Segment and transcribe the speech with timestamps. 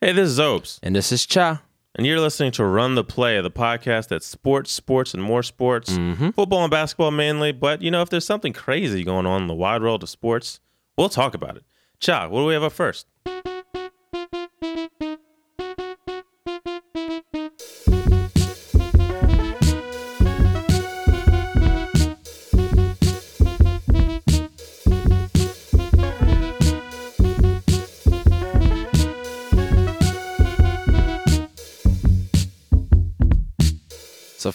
[0.00, 1.60] Hey, this is Opes, And this is Cha.
[1.96, 5.90] and you're listening to Run the Play, the podcast that's sports, sports, and more sports.
[5.92, 6.30] Mm-hmm.
[6.30, 9.54] Football and basketball mainly, but you know, if there's something crazy going on in the
[9.54, 10.60] wide world of sports,
[10.96, 11.64] we'll talk about it.
[11.98, 13.06] Cha, what do we have up first?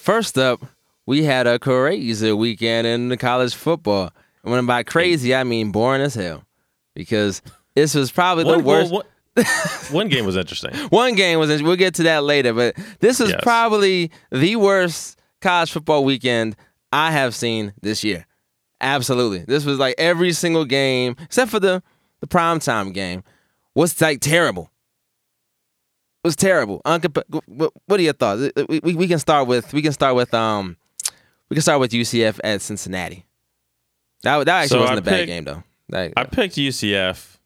[0.03, 0.62] First up,
[1.05, 4.12] we had a crazy weekend in the college football.
[4.43, 6.43] And when I'm by crazy, I mean boring as hell.
[6.95, 7.41] Because
[7.76, 8.91] this was probably the One, worst.
[8.91, 9.03] well,
[9.35, 9.45] one-
[9.91, 10.73] one game was interesting.
[10.89, 13.39] One game was, we'll get to that later, but this is Yes.
[13.41, 16.55] probably the worst college football weekend
[16.91, 18.27] I have seen this year.
[18.79, 19.40] Absolutely.
[19.40, 21.81] This was like every single game, except for the,
[22.20, 23.23] the primetime game,
[23.73, 24.70] was like terrible.
[26.23, 26.82] It was terrible.
[26.86, 28.50] Uncompa- what, are your thoughts?
[28.70, 30.77] We, we, we can start with we can start with um
[31.49, 33.26] we can start with UCF at Cincinnati.
[34.24, 35.63] That that actually So wasn't I a bad game though.
[35.90, 37.38] That- I picked UCF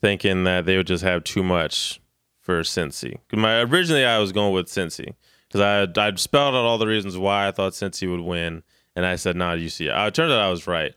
[0.00, 2.00] thinking that they would just have too much
[2.40, 3.16] for Cincy.
[3.32, 5.14] My originally I was going with Cincy
[5.48, 8.62] because I I'd spelled out all the reasons why I thought Cincy would win,
[8.94, 9.98] and I said not UCF.
[9.98, 10.94] Uh, it turned out I was right.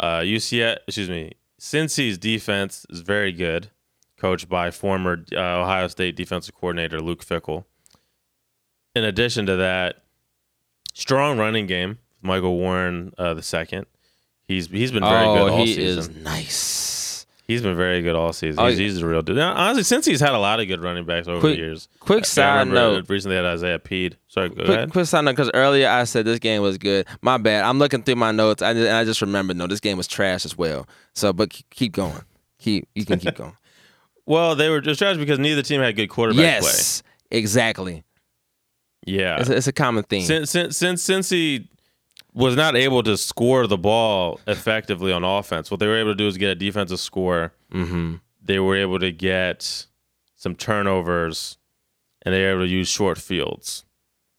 [0.00, 3.68] Uh, UCF, excuse me, Cincy's defense is very good,
[4.18, 7.64] coached by former uh, Ohio State defensive coordinator Luke Fickell.
[8.94, 10.02] In addition to that,
[10.94, 13.86] strong running game, Michael Warren uh, the second.
[14.46, 15.98] He's he's been very oh, good all he season.
[15.98, 17.26] is nice.
[17.46, 18.60] He's been very good all season.
[18.62, 18.86] Oh, he's, yeah.
[18.88, 19.36] he's a real dude.
[19.36, 21.88] Now, honestly, Cincy's had a lot of good running backs over Quick- the years.
[21.98, 23.08] quick side note.
[23.08, 24.18] Recently had Isaiah Pead.
[24.28, 24.90] Sorry, go Quick, ahead.
[24.92, 27.06] quick side note, because earlier I said this game was good.
[27.22, 27.64] My bad.
[27.64, 29.56] I'm looking through my notes, I just, I just remembered.
[29.56, 30.86] No, this game was trash as well.
[31.14, 32.20] So, but keep- keep going.
[32.58, 33.56] Keep you can keep going.
[34.28, 38.04] Well, they were just trash because neither team had good quarterback yes, exactly.
[39.06, 39.40] Yeah.
[39.40, 40.22] It's a, it's a common theme.
[40.22, 41.66] Since, since since Cincy
[42.34, 46.14] was not able to score the ball effectively on offense, what they were able to
[46.14, 47.54] do is get a defensive score.
[47.72, 48.16] mm-hmm.
[48.42, 49.86] They were able to get
[50.36, 51.58] some turnovers,
[52.22, 53.84] and they were able to use short fields.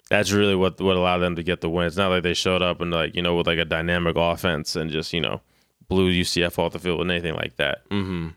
[0.10, 1.88] That's really what what allowed them to get the win.
[1.88, 4.76] It's not like they showed up and like you know with like a dynamic offense
[4.76, 5.42] and just you know
[5.88, 7.90] blew UCF off the field with anything like that.
[7.90, 8.30] Mm-hmm.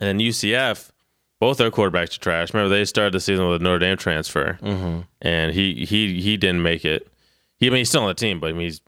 [0.00, 0.90] And then UCF,
[1.40, 2.52] both their quarterbacks are trash.
[2.54, 5.00] Remember they started the season with a Notre Dame transfer, Mm-hmm.
[5.22, 7.08] and he he he didn't make it.
[7.56, 8.80] He I mean he's still on the team, but I mean he's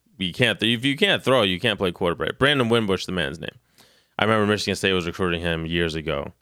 [0.18, 2.38] you can't if you can't throw, you can't play quarterback.
[2.38, 3.54] Brandon Wimbush, the man's name.
[4.18, 6.34] I remember Michigan State was recruiting him years ago,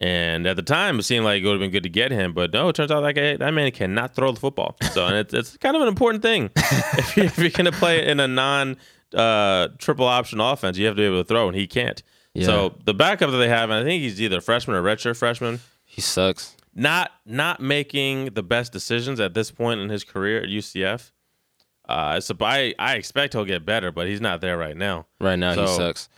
[0.00, 2.34] and at the time it seemed like it would have been good to get him,
[2.34, 4.76] but no, it turns out that guy, that man cannot throw the football.
[4.92, 7.72] So and it's, it's kind of an important thing if, you, if you're going to
[7.72, 8.76] play in a non
[9.14, 12.02] uh, triple option offense, you have to be able to throw, and he can't.
[12.34, 12.46] Yeah.
[12.46, 15.16] So the backup that they have, and I think he's either a freshman or redshirt
[15.16, 16.56] freshman, He sucks.
[16.74, 21.10] not not making the best decisions at this point in his career at UCF.
[21.88, 25.06] Uh, so I I expect he'll get better, but he's not there right now.
[25.20, 26.08] Right now, he sucks.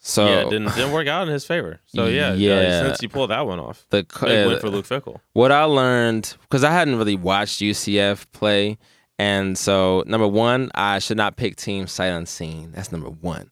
[0.00, 1.80] So yeah, it didn't didn't work out in his favor.
[1.86, 2.60] So yeah, Yeah.
[2.60, 2.82] yeah.
[2.86, 5.18] since you pulled that one off, the big uh, win for Luke Fickell.
[5.32, 8.78] what I learned because I hadn't really watched UCF play,
[9.18, 12.70] and so number one, I should not pick teams sight unseen.
[12.72, 13.50] That's number one.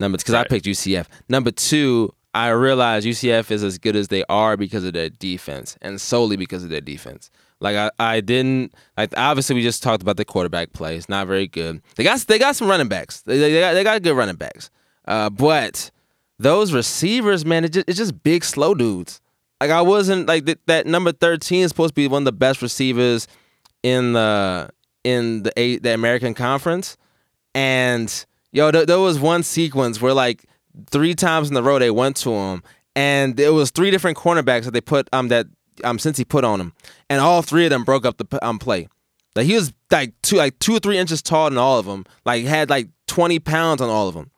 [0.00, 1.06] Number because I picked UCF.
[1.28, 5.76] Number two, I realized UCF is as good as they are because of their defense,
[5.82, 7.30] and solely because of their defense.
[7.60, 9.12] Like I, I didn't like.
[9.16, 10.96] Obviously, we just talked about the quarterback play.
[10.96, 11.82] It's not very good.
[11.96, 13.22] They got they got some running backs.
[13.22, 14.70] They, they, got, they got good running backs.
[15.06, 15.90] Uh, but
[16.38, 19.20] those receivers, man, it just, it's just big slow dudes.
[19.60, 22.32] Like I wasn't like th- that number thirteen is supposed to be one of the
[22.32, 23.26] best receivers
[23.82, 24.70] in the
[25.02, 26.96] in the eight, the American Conference,
[27.54, 30.44] and yo, th- there was one sequence where like
[30.90, 32.62] three times in the row they went to him,
[32.94, 35.46] and there was three different cornerbacks that they put um that
[35.84, 36.72] um Cincy put on him,
[37.08, 38.88] and all three of them broke up the um play.
[39.36, 42.04] Like he was like two like two or three inches taller than all of them.
[42.24, 44.30] Like had like twenty pounds on all of them,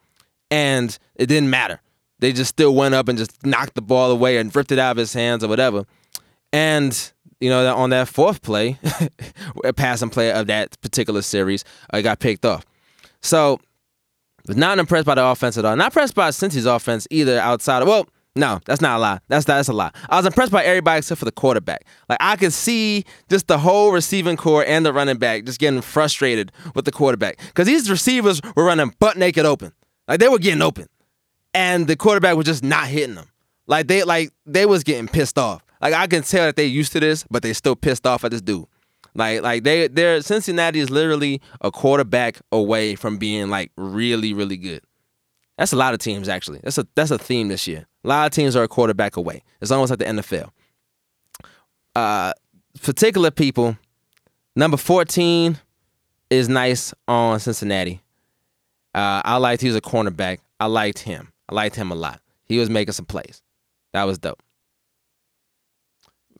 [0.50, 1.80] and it didn't matter.
[2.18, 4.90] They just still went up and just knocked the ball away and ripped it out
[4.92, 5.86] of his hands or whatever.
[6.52, 8.78] And you know, on that fourth play,
[9.64, 12.66] a passing play of that particular series, I got picked off.
[13.22, 13.60] So,
[14.46, 15.76] was not impressed by the offense at all.
[15.76, 17.38] Not impressed by Cincy's offense either.
[17.38, 18.06] Outside of well,
[18.36, 19.18] no, that's not a lie.
[19.28, 19.90] That's that's a lie.
[20.08, 21.84] I was impressed by everybody except for the quarterback.
[22.08, 25.80] Like I could see just the whole receiving corps and the running back just getting
[25.80, 29.72] frustrated with the quarterback because these receivers were running butt naked open.
[30.06, 30.86] Like they were getting open,
[31.54, 33.28] and the quarterback was just not hitting them.
[33.66, 35.62] Like they like they was getting pissed off.
[35.80, 38.30] Like I can tell that they used to this, but they still pissed off at
[38.30, 38.66] this dude.
[39.14, 44.56] Like like they they're Cincinnati is literally a quarterback away from being like really really
[44.56, 44.82] good.
[45.58, 46.60] That's a lot of teams actually.
[46.62, 47.86] That's a that's a theme this year.
[48.04, 49.42] A lot of teams are a quarterback away.
[49.60, 50.50] It's almost like the NFL.
[51.96, 52.32] uh,
[52.82, 53.76] particular people,
[54.56, 55.58] number 14
[56.30, 58.00] is nice on Cincinnati.
[58.94, 60.38] Uh, I liked he was a cornerback.
[60.58, 61.32] I liked him.
[61.48, 62.20] I liked him a lot.
[62.44, 63.42] He was making some plays.
[63.92, 64.42] That was dope.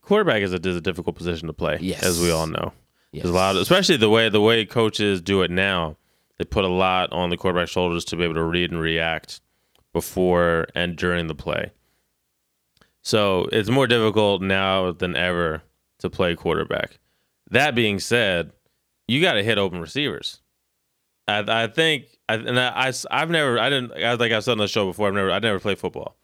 [0.03, 2.03] Quarterback is a, is a difficult position to play, Yes.
[2.03, 2.73] as we all know.
[3.13, 3.25] Yes.
[3.25, 5.97] There's a lot, of, especially the way the way coaches do it now.
[6.39, 9.41] They put a lot on the quarterback's shoulders to be able to read and react
[9.93, 11.73] before and during the play.
[13.03, 15.63] So it's more difficult now than ever
[15.99, 16.99] to play quarterback.
[17.51, 18.53] That being said,
[19.09, 20.41] you got to hit open receivers.
[21.27, 24.59] I, I think, I, and I, I, have never, I didn't, like I've said on
[24.59, 26.17] the show before, I've never, I never played football,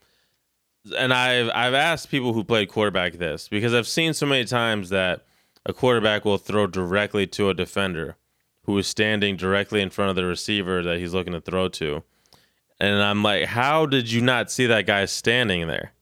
[0.96, 4.90] and I've, I've asked people who played quarterback this because I've seen so many times
[4.90, 5.24] that
[5.64, 8.16] a quarterback will throw directly to a defender
[8.64, 12.02] who is standing directly in front of the receiver that he's looking to throw to.
[12.78, 15.92] And I'm like, how did you not see that guy standing there?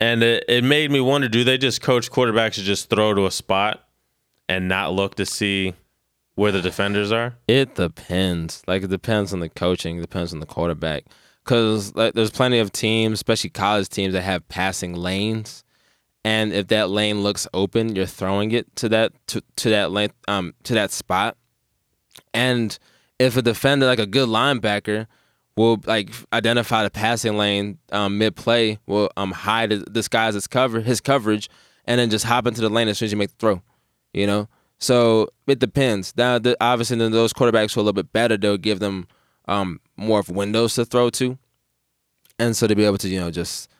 [0.00, 3.26] And it, it made me wonder do they just coach quarterbacks to just throw to
[3.26, 3.86] a spot
[4.48, 5.74] and not look to see
[6.34, 7.36] where the defenders are?
[7.46, 8.62] It depends.
[8.66, 9.98] Like it depends on the coaching.
[9.98, 11.04] It depends on the quarterback.
[11.44, 15.62] Because like, there's plenty of teams, especially college teams, that have passing lanes,
[16.24, 20.10] and if that lane looks open, you're throwing it to that to, to that lane
[20.26, 21.36] um to that spot.
[22.32, 22.76] And
[23.18, 25.06] if a defender, like a good linebacker,
[25.56, 30.80] will like identify the passing lane um, mid play, will um hide disguise his cover
[30.80, 31.50] his coverage,
[31.84, 33.62] and then just hop into the lane as soon as you make the throw.
[34.14, 34.48] You know,
[34.78, 36.14] so it depends.
[36.16, 39.08] Now, the, obviously, then those quarterbacks who are a little bit better, they'll give them
[39.46, 41.38] um, more of windows to throw to,
[42.38, 43.70] and so they'll be able to, you know, just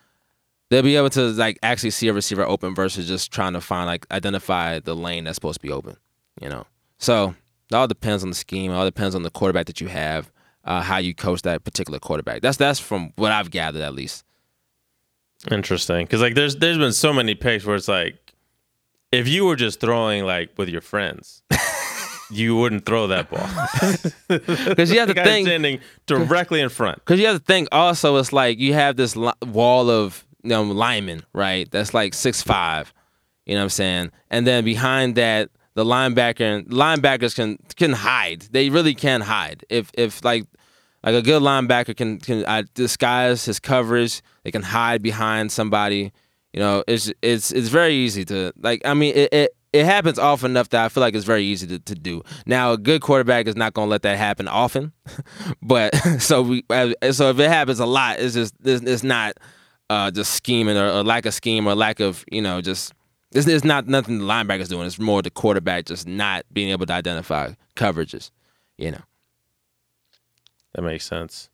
[0.70, 3.87] they'll be able to like actually see a receiver open versus just trying to find
[3.87, 5.96] like identify the lane that's supposed to be open.
[6.40, 6.66] You know,
[6.99, 7.34] so
[7.70, 8.70] it all depends on the scheme.
[8.70, 10.31] It all depends on the quarterback that you have,
[10.64, 12.43] uh, how you coach that particular quarterback.
[12.43, 14.25] That's that's from what I've gathered at least.
[15.50, 18.17] Interesting, because like there's there's been so many picks where it's like
[19.12, 21.43] if you were just throwing like with your friends,
[22.31, 23.49] you wouldn't throw that ball
[24.69, 26.97] because you have to think standing directly in front.
[26.97, 30.50] Because you have to think also, it's like you have this li- wall of you
[30.50, 31.71] know, linemen, right?
[31.71, 32.93] That's like six five.
[33.47, 34.11] You know what I'm saying?
[34.31, 38.43] And then behind that, the linebacker linebackers can can hide.
[38.50, 39.65] They really can hide.
[39.69, 40.44] If if like
[41.03, 46.12] like a good linebacker can can uh, disguise his coverage, they can hide behind somebody.
[46.53, 48.82] You know, it's it's it's very easy to like.
[48.85, 49.32] I mean, it.
[49.32, 52.23] it it happens often enough that I feel like it's very easy to, to do.
[52.47, 54.93] Now, a good quarterback is not going to let that happen often,
[55.62, 56.65] but so we
[57.11, 59.37] so if it happens a lot, it's just it's, it's not
[59.91, 62.93] uh, just scheming or, or lack of scheme or lack of you know just
[63.32, 64.87] it's, it's not nothing the linebackers doing.
[64.87, 68.31] It's more the quarterback just not being able to identify coverages.
[68.79, 69.03] You know.
[70.77, 71.50] That makes sense.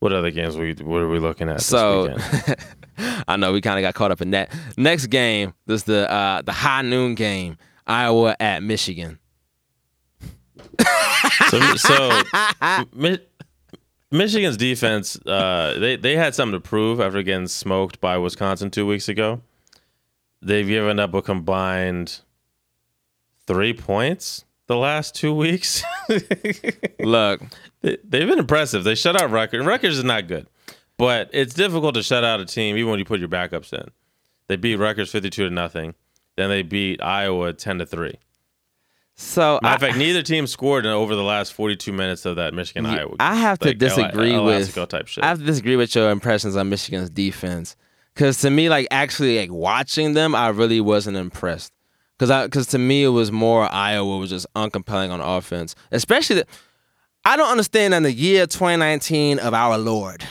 [0.00, 1.62] What other games we what are we looking at?
[1.62, 2.14] So
[3.28, 4.52] I know we kind of got caught up in that.
[4.76, 7.56] Next game, this the uh, the high noon game,
[7.86, 9.18] Iowa at Michigan.
[11.48, 12.22] so, so
[12.94, 13.18] Mi-
[14.10, 18.86] Michigan's defense, uh, they they had something to prove after getting smoked by Wisconsin two
[18.86, 19.40] weeks ago.
[20.42, 22.20] They've given up a combined
[23.46, 25.82] three points the last two weeks.
[27.00, 27.42] Look,
[27.82, 28.84] they, they've been impressive.
[28.84, 29.66] They shut out Rutgers.
[29.66, 30.46] Rutgers is not good,
[31.00, 33.90] but it's difficult to shut out a team even when you put your backups in.
[34.48, 35.94] They beat Rutgers fifty-two to nothing.
[36.36, 38.16] Then they beat Iowa ten to three.
[39.14, 42.36] So Matter I, of fact, neither team scored in over the last forty-two minutes of
[42.36, 43.16] that Michigan Iowa.
[43.18, 45.24] I have to like, disagree with type shit.
[45.24, 47.76] I have to disagree with your impressions on Michigan's defense.
[48.14, 51.72] Cause to me, like actually like watching them, I really wasn't impressed.
[52.18, 55.74] Cause I cause to me it was more Iowa was just uncompelling on offense.
[55.92, 56.46] Especially the,
[57.24, 60.24] I don't understand in the year 2019 of our Lord,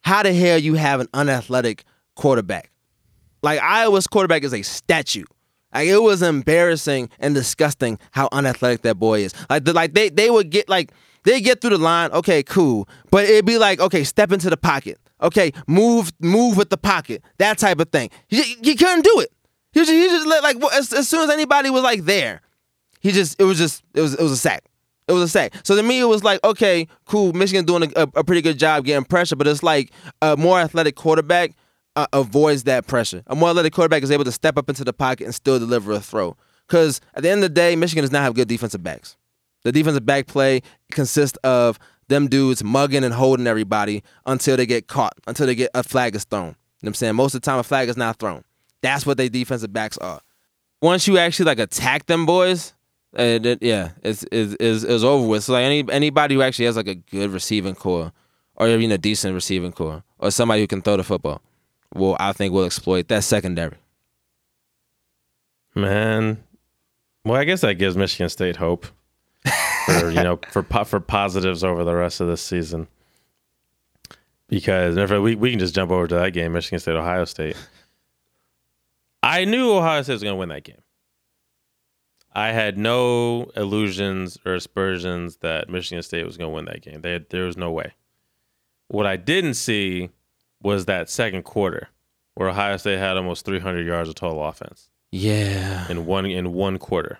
[0.00, 2.70] how the hell you have an unathletic quarterback?
[3.42, 5.24] Like Iowa's quarterback is a statue.
[5.72, 9.34] Like it was embarrassing and disgusting how unathletic that boy is.
[9.48, 10.92] Like the, like they they would get like
[11.24, 14.56] they get through the line, okay, cool, but it'd be like okay, step into the
[14.56, 18.10] pocket, okay, move move with the pocket, that type of thing.
[18.28, 19.32] He, he couldn't do it.
[19.72, 22.42] He just he just let, like as, as soon as anybody was like there,
[23.00, 24.64] he just it was just it was it was a sack.
[25.10, 25.54] It was a sack.
[25.64, 27.32] So to me, it was like, okay, cool.
[27.32, 29.90] Michigan doing a, a pretty good job getting pressure, but it's like
[30.22, 31.56] a more athletic quarterback
[31.96, 33.22] uh, avoids that pressure.
[33.26, 35.92] A more athletic quarterback is able to step up into the pocket and still deliver
[35.92, 36.36] a throw.
[36.66, 39.16] Because at the end of the day, Michigan does not have good defensive backs.
[39.64, 40.62] The defensive back play
[40.92, 45.70] consists of them dudes mugging and holding everybody until they get caught, until they get
[45.74, 46.44] a flag is thrown.
[46.44, 47.14] You know what I'm saying?
[47.16, 48.44] Most of the time, a flag is not thrown.
[48.82, 50.20] That's what they defensive backs are.
[50.80, 52.72] Once you actually like attack them boys,
[53.14, 55.44] it, yeah, it's, it's, it's, it's over with.
[55.44, 58.12] So like any anybody who actually has like a good receiving corps,
[58.54, 61.42] or even a decent receiving corps, or somebody who can throw the football,
[61.94, 63.76] well, I think will exploit that secondary.
[65.74, 66.42] Man,
[67.24, 68.86] well, I guess that gives Michigan State hope
[69.86, 72.86] for you know for for positives over the rest of this season.
[74.48, 77.56] Because we we can just jump over to that game, Michigan State Ohio State.
[79.22, 80.80] I knew Ohio State was going to win that game.
[82.32, 87.00] I had no illusions or aspersions that Michigan State was going to win that game.
[87.00, 87.92] They there was no way.
[88.88, 90.10] What I didn't see
[90.62, 91.88] was that second quarter
[92.34, 95.88] where Ohio State had almost 300 yards of total offense Yeah.
[95.90, 97.18] in one in one quarter.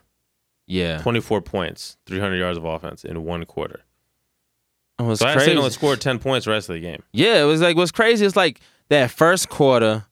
[0.66, 0.98] Yeah.
[0.98, 3.80] 24 points, 300 yards of offense in one quarter.
[5.00, 5.50] It was So Ohio crazy.
[5.52, 7.02] State only scored 10 points the rest of the game.
[7.12, 10.04] Yeah, it was like what's crazy is like that first quarter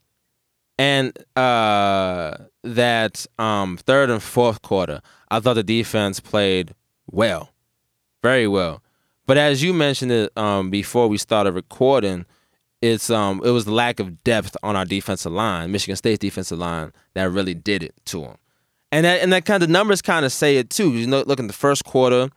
[0.78, 5.00] and uh that um third and fourth quarter.
[5.30, 6.74] I thought the defense played
[7.10, 7.50] well.
[8.22, 8.82] Very well.
[9.26, 12.26] But as you mentioned it um before we started recording,
[12.82, 16.58] it's um it was the lack of depth on our defensive line, Michigan State's defensive
[16.58, 18.36] line, that really did it to them.
[18.90, 20.92] And that and that kind of numbers kind of say it too.
[20.92, 22.28] You know, look in the first quarter,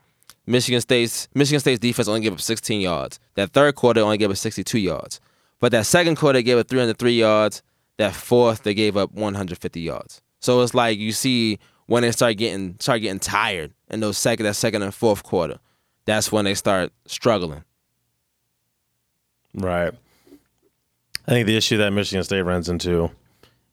[0.45, 3.19] Michigan State's Michigan State's defense only gave up 16 yards.
[3.35, 5.19] That third quarter only gave up 62 yards.
[5.59, 7.61] But that second quarter gave up 303 yards.
[8.01, 10.23] That fourth they gave up 150 yards.
[10.39, 14.47] So it's like you see when they start getting start getting tired in those second
[14.47, 15.59] that second and fourth quarter.
[16.05, 17.63] That's when they start struggling.
[19.53, 19.93] Right.
[21.27, 23.11] I think the issue that Michigan State runs into,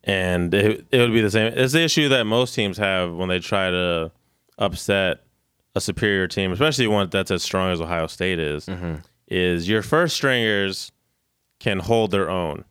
[0.04, 3.30] and it, it would be the same, it's the issue that most teams have when
[3.30, 4.12] they try to
[4.58, 5.20] upset
[5.74, 8.96] a superior team, especially one that's as strong as Ohio State is, mm-hmm.
[9.28, 10.92] is your first stringers
[11.60, 12.66] can hold their own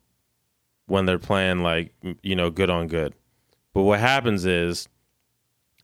[0.88, 3.14] when they're playing like, you know, good on good.
[3.74, 4.88] But what happens is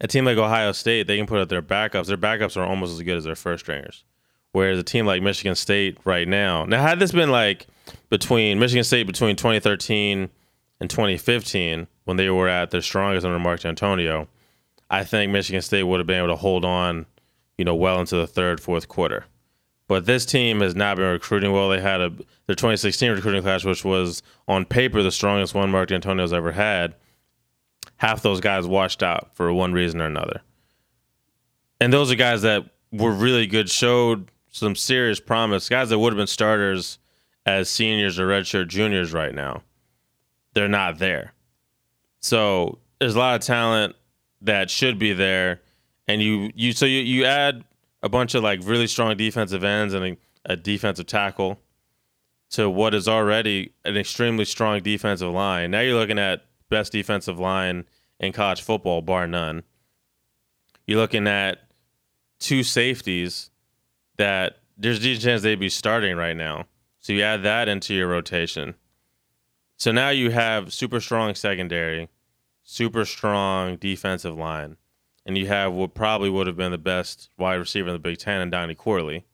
[0.01, 2.07] a team like Ohio State, they can put up their backups.
[2.07, 4.03] Their backups are almost as good as their first stringers.
[4.51, 7.67] Whereas a team like Michigan State right now, now had this been like
[8.09, 10.29] between Michigan State between 2013
[10.79, 14.27] and 2015 when they were at their strongest under Mark Dantonio,
[14.89, 17.05] I think Michigan State would have been able to hold on,
[17.57, 19.25] you know, well into the third, fourth quarter.
[19.87, 21.69] But this team has not been recruiting well.
[21.69, 22.09] They had a
[22.47, 26.95] their 2016 recruiting class, which was on paper the strongest one Mark Dantonio's ever had.
[27.97, 30.41] Half those guys washed out for one reason or another.
[31.79, 35.67] And those are guys that were really good, showed some serious promise.
[35.69, 36.99] Guys that would have been starters
[37.45, 39.63] as seniors or redshirt juniors right now.
[40.53, 41.33] They're not there.
[42.19, 43.95] So there's a lot of talent
[44.41, 45.61] that should be there.
[46.07, 47.63] And you you so you, you add
[48.03, 51.59] a bunch of like really strong defensive ends and a, a defensive tackle
[52.51, 55.71] to what is already an extremely strong defensive line.
[55.71, 57.85] Now you're looking at best defensive line
[58.19, 59.63] in college football, bar none.
[60.85, 61.59] You're looking at
[62.39, 63.49] two safeties
[64.17, 66.65] that there's a decent chance they'd be starting right now.
[66.99, 68.75] So you add that into your rotation.
[69.77, 72.09] So now you have super strong secondary,
[72.63, 74.77] super strong defensive line,
[75.25, 78.17] and you have what probably would have been the best wide receiver in the Big
[78.17, 79.25] Ten, and Donnie Corley.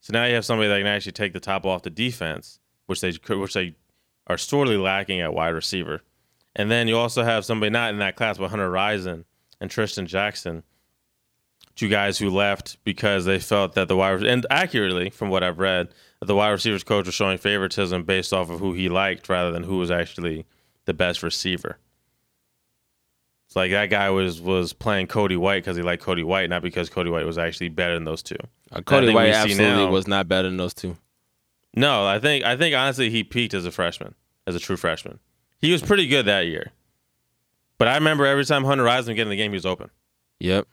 [0.00, 3.00] So now you have somebody that can actually take the top off the defense, which
[3.00, 3.76] they which they
[4.26, 6.02] are sorely lacking at wide receiver.
[6.54, 9.24] And then you also have somebody not in that class, but Hunter Rison
[9.60, 10.64] and Trishton Jackson,
[11.76, 15.58] two guys who left because they felt that the wide and accurately from what I've
[15.58, 15.88] read,
[16.20, 19.50] that the wide receivers coach was showing favoritism based off of who he liked rather
[19.52, 20.46] than who was actually
[20.84, 21.78] the best receiver.
[23.52, 26.62] It's like that guy was was playing Cody White because he liked Cody White, not
[26.62, 28.38] because Cody White was actually better than those two.
[28.70, 30.96] Uh, Cody White absolutely now- was not better than those two.
[31.76, 34.14] No, I think I think honestly he peaked as a freshman,
[34.46, 35.18] as a true freshman.
[35.58, 36.72] He was pretty good that year.
[37.76, 39.90] But I remember every time Hunter Rison would get in the game, he was open.
[40.40, 40.66] Yep.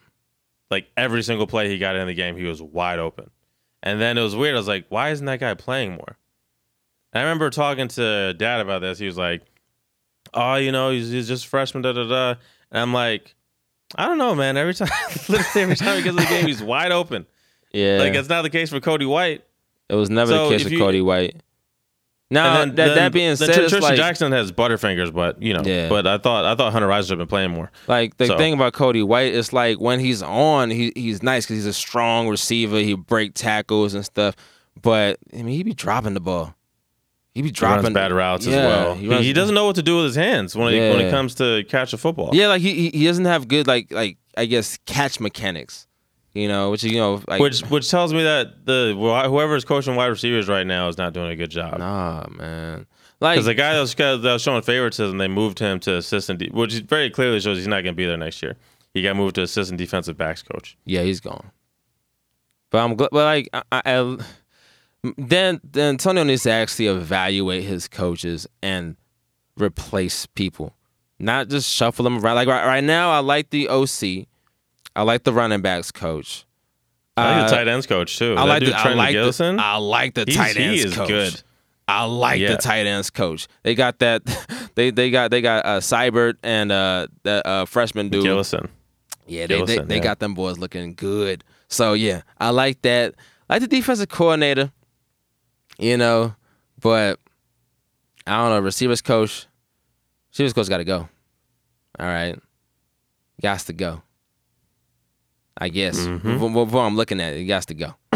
[0.71, 3.29] Like every single play he got in the game, he was wide open.
[3.83, 4.55] And then it was weird.
[4.55, 6.17] I was like, why isn't that guy playing more?
[7.11, 8.99] And I remember talking to dad about this.
[8.99, 9.41] He was like,
[10.33, 12.35] oh, you know, he's, he's just a freshman, da da da.
[12.71, 13.35] And I'm like,
[13.95, 14.57] I don't know, man.
[14.57, 14.89] Every time,
[15.29, 17.25] literally every time he gets in the game, he's wide open.
[17.71, 17.97] Yeah.
[17.99, 19.43] Like it's not the case for Cody White.
[19.89, 21.35] it was never So the case with you- Cody White.
[22.31, 25.41] Now then- that then- that being said, Tr- it's Trishton like, Jackson has butterfingers, but
[25.41, 25.89] you know, Yeah.
[25.89, 27.71] but I thought I thought Hunter should have been playing more.
[27.87, 31.45] Like the So- thing about Cody White is like when he's on, he he's nice
[31.45, 32.77] because he's a strong receiver.
[32.77, 34.35] He break tackles and stuff.
[34.79, 36.53] But I mean, he be dropping the ball.
[37.35, 38.95] He be He runs dropping bad routes as well.
[38.95, 41.05] he He, runs- he doesn't know what to do with his hands when it, when
[41.05, 42.31] it comes to catch a football.
[42.33, 45.85] Yeah, like he he- he doesn't have good like like I guess catch mechanics.
[46.33, 49.95] You know, which you know like which which tells me that the whoever is coaching
[49.95, 51.77] wide receivers right now is not doing a good job.
[51.79, 52.85] nah man.
[53.21, 56.39] Like Because the guy that was, that was showing favoritism, they moved him to assistant,
[56.39, 58.55] de- which very clearly shows he's not going to be there next year.
[58.93, 60.77] He got moved to assistant defensive backs coach.
[60.85, 61.51] Yeah, he's gone.
[62.69, 63.09] But I'm glad.
[63.11, 64.17] But like, I, I-
[65.17, 68.95] then then Dantonio needs to actually evaluate his coaches and
[69.57, 70.73] replace people.
[71.19, 72.35] not just shuffle them around.
[72.35, 74.27] Like right, right now, I like the OC.
[74.95, 76.45] I like the running backs coach.
[77.17, 78.35] I like Uh, the tight ends coach too.
[78.37, 79.59] I like the, I like the, Gillison.
[79.59, 81.07] I like the He's- tight he ends is coach.
[81.09, 81.41] good.
[81.89, 82.51] I like Yeah.
[82.51, 83.47] the tight ends coach.
[83.63, 84.21] They got that.
[84.75, 88.23] They they got they got uh, Seybert and uh, that uh, freshman dude.
[88.23, 88.69] Gillison.
[89.27, 90.01] Yeah, they they, they yeah.
[90.03, 91.43] got them boys looking good.
[91.67, 93.15] So yeah, I like that.
[93.49, 94.71] I like the defensive coordinator.
[95.79, 96.35] You know,
[96.81, 97.19] but
[98.27, 98.59] I don't know.
[98.59, 99.47] Receivers coach,
[100.31, 101.07] receivers coach got to go.
[101.97, 102.37] All right,
[103.41, 104.01] got to go.
[105.57, 106.53] I guess Mhm.
[106.53, 107.95] before, I'm looking at it, it got to go.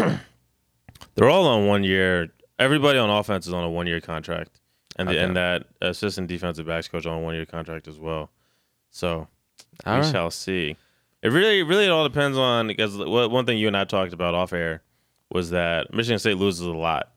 [1.16, 2.30] They're all on one year.
[2.60, 4.60] Everybody on offense is on a one year contract,
[4.98, 5.24] and the, Okay.
[5.24, 8.30] and that assistant defensive backs coach on a one year contract as well.
[8.92, 9.28] So
[9.86, 10.12] All we right.
[10.12, 10.78] shall see.
[11.22, 14.14] It really, really, it all depends on because what- one thing you and I talked
[14.14, 14.82] about off air
[15.32, 17.10] was that Michigan State loses a lot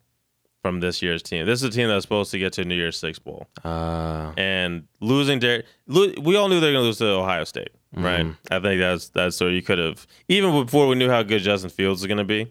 [0.66, 1.46] from this year's team.
[1.46, 4.84] This is a team that's supposed to get to New Year's Six bowl, Uh, and
[5.00, 8.26] losing Dar- lo- we all knew they were going to lose to Ohio State, right?
[8.26, 8.36] Mhm.
[8.50, 11.70] I think that's that's so you could have even before we knew how good Justin
[11.70, 12.46] Fields was going to be.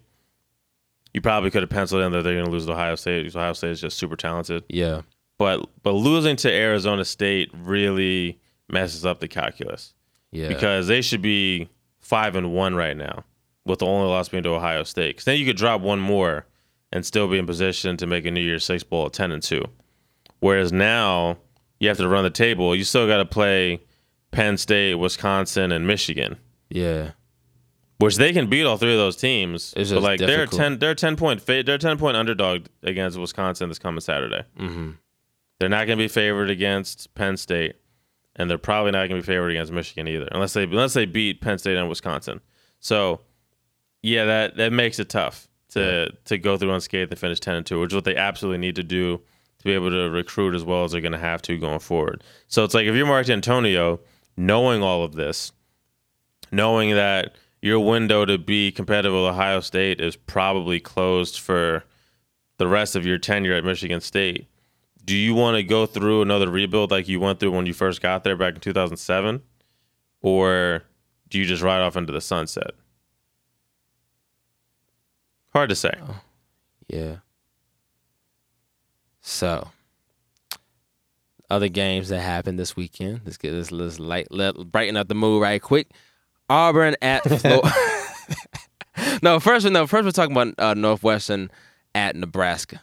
[1.13, 3.21] You probably could have penciled in that they're going to lose to Ohio State.
[3.23, 5.01] because Ohio State is just super talented yeah,
[5.37, 9.93] but but losing to Arizona State really messes up the calculus
[10.31, 11.69] yeah, because they should be
[11.99, 13.23] five and one right now,
[13.65, 15.09] with the only loss being to Ohio State.
[15.15, 16.45] Because then you could drop one more
[16.95, 19.43] and still be in position to make a New Year's Six bowl at ten and
[19.43, 19.61] two.
[20.39, 21.37] Whereas now
[21.79, 22.73] you have to run the table.
[22.73, 23.81] You still got to play
[24.31, 26.37] Penn State, Wisconsin, and Michigan,
[26.69, 27.11] yeah,
[27.99, 29.73] which they can beat all three of those teams.
[29.75, 33.67] It's but like they're ten, they're ten point, fa- they're ten point underdog against Wisconsin
[33.69, 34.43] this coming Saturday.
[34.57, 34.91] hmm
[35.59, 37.75] They're not going to be favored against Penn State,
[38.37, 41.05] and they're probably not going to be favored against Michigan either, unless they unless they
[41.05, 42.39] beat Penn State and Wisconsin.
[42.79, 43.21] So,
[44.01, 47.65] yeah, that that makes it tough to to go through unscathed and finish ten and
[47.65, 50.63] two, which is what they absolutely need to do to be able to recruit as
[50.63, 52.23] well as they're going to have to going forward.
[52.47, 53.99] So it's like if you're Mark Dantonio,
[54.35, 55.51] knowing all of this,
[56.51, 61.83] knowing that your window to be competitive with Ohio State is probably closed for
[62.57, 64.47] the rest of your tenure at Michigan State
[65.05, 68.01] do you want to go through another rebuild like you went through when you first
[68.01, 69.41] got there back in 2007
[70.21, 70.83] or
[71.29, 72.71] do you just ride off into the sunset
[75.55, 75.93] hard to say
[76.87, 77.17] yeah.
[79.21, 79.69] So,
[81.49, 83.21] other games that happened this weekend.
[83.25, 85.89] Let's get this let's light let brighten up the mood right quick.
[86.49, 87.73] Auburn at Florida.
[89.23, 91.49] no, first no, first we're talking about uh, Northwestern
[91.95, 92.81] at Nebraska.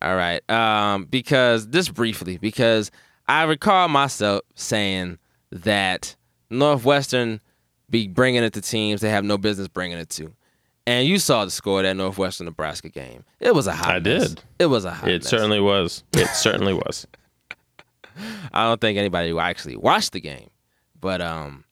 [0.00, 2.90] All right, um, because just briefly, because
[3.28, 5.18] I recall myself saying
[5.52, 6.16] that
[6.50, 7.40] Northwestern
[7.88, 10.34] be bringing it to teams they have no business bringing it to.
[10.86, 13.24] And you saw the score of that Northwestern Nebraska game.
[13.38, 14.12] It was a hot mess.
[14.14, 14.28] I mess.
[14.30, 14.42] did.
[14.58, 15.14] It was a hot mess.
[15.14, 15.30] it mess.
[15.30, 17.06] certainly was it certainly was
[18.52, 20.50] I don't think anybody actually watched the game,
[21.00, 21.64] but um,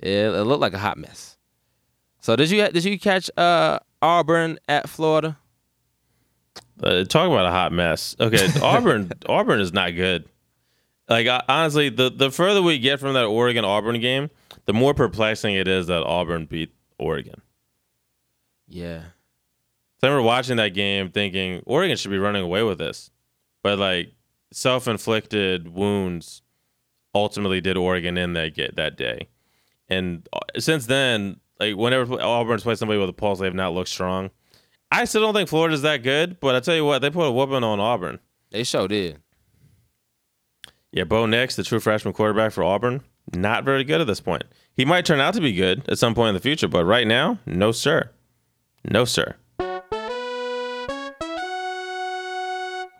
[0.00, 1.36] it, it looked like a hot mess.
[2.20, 5.38] So did you did you catch uh Auburn at Florida?
[6.82, 10.26] uh, talk about a hot mess okay auburn auburn is not good
[11.08, 14.28] like I- honestly the, the further we get from that oregon auburn game
[14.66, 17.40] the more perplexing it is that auburn beat oregon
[18.68, 19.02] Yeah,
[20.00, 23.10] So I remember watching that game thinking Oregon should be running away with this.
[23.62, 24.12] But like
[24.52, 26.42] self-inflicted wounds
[27.14, 29.28] ultimately did Oregon in that get that day.
[29.88, 33.72] And uh, since then, like whenever Auburn's played somebody with a pulse, they have not
[33.72, 34.30] looked strong.
[34.90, 37.32] I still don't think Florida's that good, but I tell you what, they put a
[37.32, 38.18] whooping on Auburn.
[38.50, 39.18] they sure did.
[40.92, 43.02] Yeah, Bo Nix, the true freshman quarterback for Auburn,
[43.34, 44.44] not very good at this point.
[44.76, 47.06] He might turn out to be good at some point in the future, but right
[47.06, 48.10] now, no sir.
[48.88, 49.34] No sir.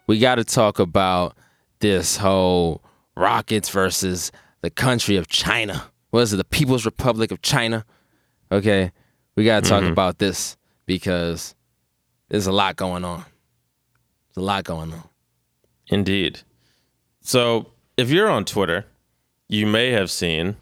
[0.09, 1.37] We got to talk about
[1.81, 2.83] this whole
[3.17, 5.91] Rockets versus the country of China.
[6.11, 6.37] What is it?
[6.37, 7.85] The People's Republic of China.
[8.53, 8.93] Okay,
[9.35, 9.93] we got to talk mm-hmm.
[9.93, 11.55] about this because
[12.29, 13.25] there's a lot going on.
[14.29, 15.09] There's a lot going on.
[15.89, 16.41] Indeed.
[17.21, 18.87] So, if you're on Twitter,
[19.49, 20.57] you may have seen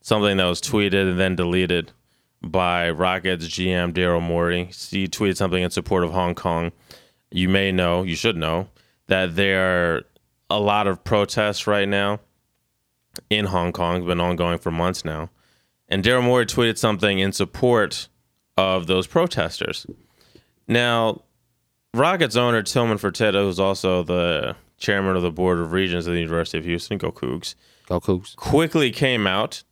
[0.00, 1.92] something that was tweeted and then deleted
[2.42, 4.64] by Rockets GM Daryl Morey.
[4.66, 6.72] He tweeted something in support of Hong Kong.
[7.30, 8.68] You may know, you should know,
[9.06, 10.02] that there are
[10.50, 12.20] a lot of protests right now
[13.30, 15.30] in Hong Kong, been ongoing for months now.
[15.88, 18.08] And Daryl Morey tweeted something in support
[18.56, 19.86] of those protesters.
[20.66, 21.22] Now,
[21.94, 26.20] Rockets owner Tillman Fertitta, who's also the chairman of the board of regents of the
[26.20, 27.54] University of Houston, go Cougs,
[27.86, 28.36] Go Cougs.
[28.36, 29.62] quickly came out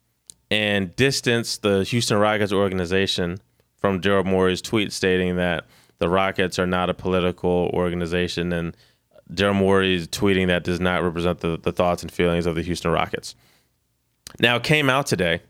[0.50, 3.38] and distanced the Houston Rockets organization
[3.76, 5.66] from Daryl Morey's tweet stating that
[5.98, 8.76] the Rockets are not a political organization and
[9.32, 12.90] Daryl Morey's tweeting that does not represent the, the thoughts and feelings of the Houston
[12.90, 13.35] Rockets.
[14.38, 15.40] Now it came out today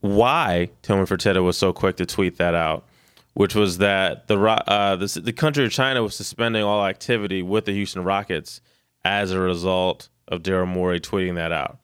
[0.00, 2.86] why Tillman Fertitta was so quick to tweet that out,
[3.34, 7.64] which was that the uh, the, the country of China was suspending all activity with
[7.64, 8.60] the Houston Rockets
[9.04, 11.78] as a result of Daryl Morey tweeting that out.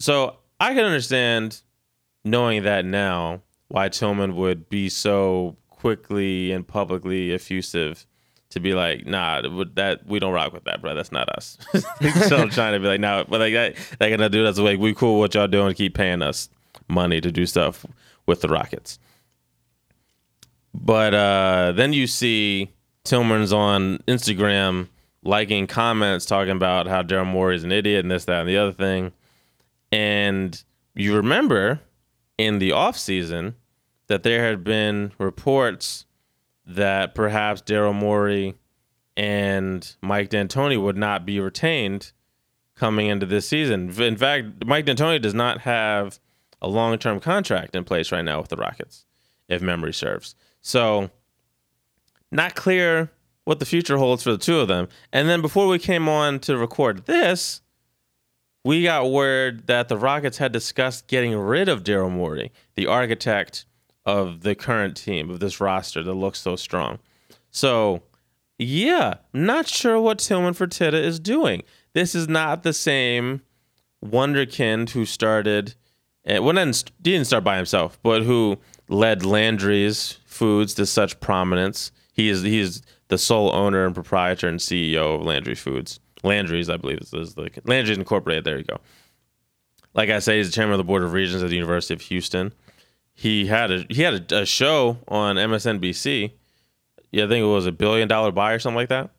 [0.00, 1.60] So I can understand
[2.24, 8.06] knowing that now why Tillman would be so quickly and publicly effusive
[8.50, 9.40] to be like, nah,
[9.74, 10.94] that we don't rock with that, bro.
[10.94, 11.58] That's not us.
[12.28, 14.78] so I'm trying to be like, nah, but like that, they're gonna do that's like
[14.78, 16.48] we cool what y'all doing, keep paying us
[16.86, 17.84] money to do stuff
[18.26, 19.00] with the Rockets.
[20.72, 22.70] But uh, then you see
[23.02, 24.90] Tillman's on Instagram
[25.24, 28.58] liking comments talking about how Daryl Morey is an idiot and this, that, and the
[28.58, 29.12] other thing.
[29.92, 30.62] And
[30.94, 31.80] you remember
[32.38, 33.54] in the off season
[34.08, 36.06] that there had been reports
[36.66, 38.56] that perhaps Daryl Morey
[39.16, 42.12] and Mike D'Antoni would not be retained
[42.74, 43.90] coming into this season.
[44.02, 46.18] In fact, Mike D'Antoni does not have
[46.60, 49.04] a long term contract in place right now with the Rockets,
[49.48, 50.34] if memory serves.
[50.60, 51.10] So,
[52.30, 53.10] not clear
[53.44, 54.88] what the future holds for the two of them.
[55.12, 57.61] And then before we came on to record this,
[58.64, 63.64] we got word that the Rockets had discussed getting rid of Daryl Morey, the architect
[64.04, 66.98] of the current team, of this roster that looks so strong.
[67.50, 68.02] So,
[68.58, 71.62] yeah, not sure what Tillman Fertitta is doing.
[71.92, 73.42] This is not the same
[74.04, 75.74] Wonderkind who started,
[76.24, 81.92] eh, well, didn't, didn't start by himself, but who led Landry's Foods to such prominence.
[82.12, 86.00] He is he is the sole owner and proprietor and CEO of Landry Foods.
[86.22, 88.44] Landry's, I believe, is, is the Landry's Incorporated.
[88.44, 88.78] There you go.
[89.94, 92.00] Like I say, he's the chairman of the board of regents at the University of
[92.02, 92.52] Houston
[93.14, 96.32] he had a he had a, a show on MSNBC.
[97.10, 99.10] Yeah, I think it was a billion dollar buy or something like that.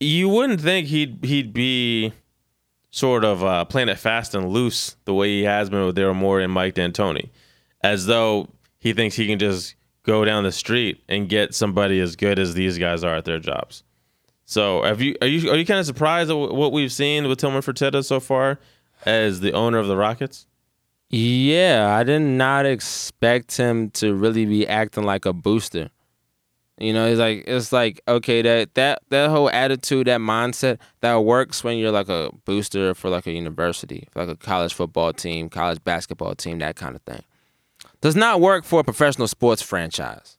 [0.00, 2.12] You wouldn't think he'd he'd be
[2.90, 6.14] sort of uh, playing it fast and loose the way he has been with Daryl
[6.14, 7.30] Morey and Mike D'Antoni,
[7.82, 12.16] as though he thinks he can just go down the street and get somebody as
[12.16, 13.82] good as these guys are at their jobs.
[14.50, 17.38] So, have you are you are you kind of surprised at what we've seen with
[17.38, 18.58] Tillman Fertitta so far
[19.04, 20.46] as the owner of the Rockets?
[21.10, 25.90] Yeah, I did not expect him to really be acting like a booster.
[26.78, 31.16] You know, it's like it's like okay, that that that whole attitude, that mindset, that
[31.16, 35.50] works when you're like a booster for like a university, like a college football team,
[35.50, 37.22] college basketball team, that kind of thing.
[38.00, 40.38] Does not work for a professional sports franchise.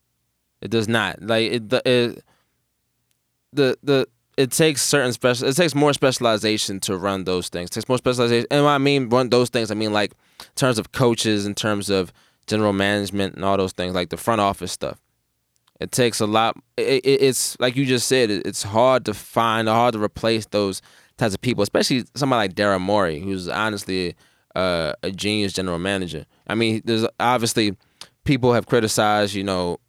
[0.62, 1.22] It does not.
[1.22, 2.24] Like it, it
[3.54, 4.08] the the
[4.38, 7.70] it takes certain special it takes more specialization to run those things.
[7.70, 8.48] It takes more specialization.
[8.52, 11.90] And I mean run those things, I mean like in terms of coaches, in terms
[11.90, 12.14] of
[12.48, 15.00] general management and all those things, like the front office stuff.
[15.80, 16.58] It takes a lot.
[16.76, 18.30] It, it, it's like you just said.
[18.30, 20.82] It, it's hard to find, hard to replace those
[21.18, 24.16] types of people, especially somebody like Daryl Morey, who's honestly
[24.56, 26.26] uh, a genius general manager.
[26.48, 27.78] I mean, there's obviously
[28.26, 29.80] people have criticized, you know,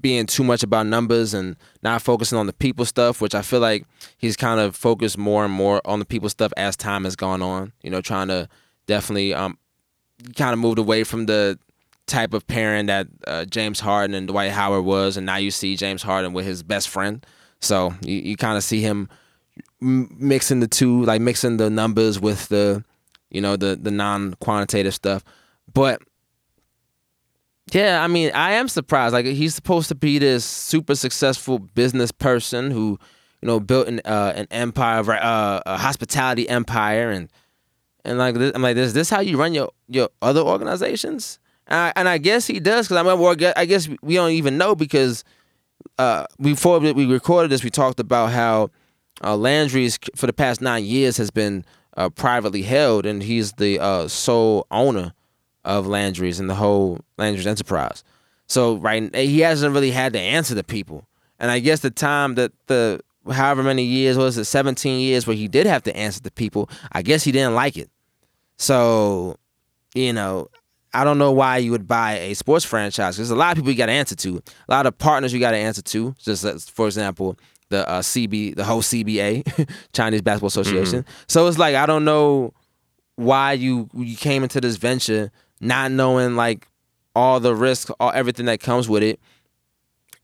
[0.00, 3.60] being too much about numbers and not focusing on the people stuff, which I feel
[3.60, 3.84] like
[4.18, 7.42] he's kind of focused more and more on the people stuff as time has gone
[7.42, 7.72] on.
[7.82, 8.48] You know, trying to
[8.86, 9.58] definitely um,
[10.36, 11.58] kind of moved away from the
[12.06, 15.76] type of parent that uh, James Harden and Dwight Howard was, and now you see
[15.76, 17.24] James Harden with his best friend.
[17.60, 19.08] So you, you kind of see him
[19.80, 22.84] mixing the two, like mixing the numbers with the,
[23.30, 25.24] you know, the the non quantitative stuff.
[25.72, 26.02] But
[27.74, 29.12] yeah, I mean, I am surprised.
[29.12, 32.98] Like he's supposed to be this super successful business person who,
[33.42, 37.30] you know, built an uh, an empire, uh, a hospitality empire, and
[38.04, 41.38] and like this, I'm like, is this how you run your your other organizations?
[41.66, 44.58] And I, and I guess he does because I mean, I guess we don't even
[44.58, 45.24] know because
[45.98, 48.70] uh, before we recorded this, we talked about how
[49.22, 51.64] uh, Landry's for the past nine years has been
[51.96, 55.12] uh, privately held, and he's the uh, sole owner
[55.78, 58.04] of Landry's and the whole Landry's enterprise.
[58.46, 61.06] So right, he hasn't really had to answer to people.
[61.38, 65.36] And I guess the time that the however many years was it 17 years where
[65.36, 67.90] he did have to answer to people, I guess he didn't like it.
[68.58, 69.36] So,
[69.94, 70.48] you know,
[70.92, 73.16] I don't know why you would buy a sports franchise.
[73.16, 75.38] There's a lot of people you got to answer to, a lot of partners you
[75.38, 76.14] got to answer to.
[76.18, 81.02] Just for example, the uh, CB, the whole CBA, Chinese Basketball Association.
[81.02, 81.24] Mm-hmm.
[81.28, 82.52] So it's like I don't know
[83.14, 86.66] why you you came into this venture not knowing like
[87.14, 89.20] all the risks, all everything that comes with it.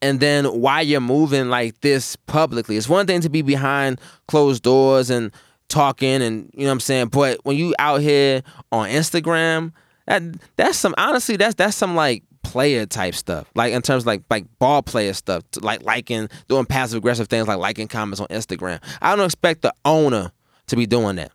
[0.02, 2.76] And then why you're moving like this publicly.
[2.76, 5.32] It's one thing to be behind closed doors and
[5.68, 9.72] talking and you know what I'm saying, but when you out here on Instagram,
[10.06, 10.22] that
[10.56, 13.50] that's some honestly that's that's some like player type stuff.
[13.54, 17.58] Like in terms like like ball player stuff, like liking doing passive aggressive things like
[17.58, 18.80] liking comments on Instagram.
[19.02, 20.30] I don't expect the owner
[20.68, 21.32] to be doing that.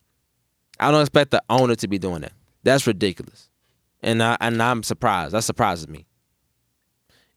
[0.79, 2.33] I don't expect the owner to be doing that.
[2.63, 3.49] That's ridiculous,
[4.03, 5.33] and I and I'm surprised.
[5.33, 6.05] That surprises me.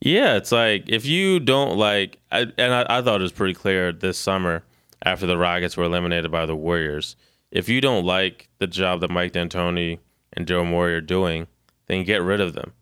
[0.00, 3.54] Yeah, it's like if you don't like, I, and I, I thought it was pretty
[3.54, 4.62] clear this summer
[5.02, 7.16] after the Rockets were eliminated by the Warriors.
[7.50, 10.00] If you don't like the job that Mike D'Antoni
[10.32, 11.46] and Joe Morey are doing,
[11.86, 12.72] then get rid of them.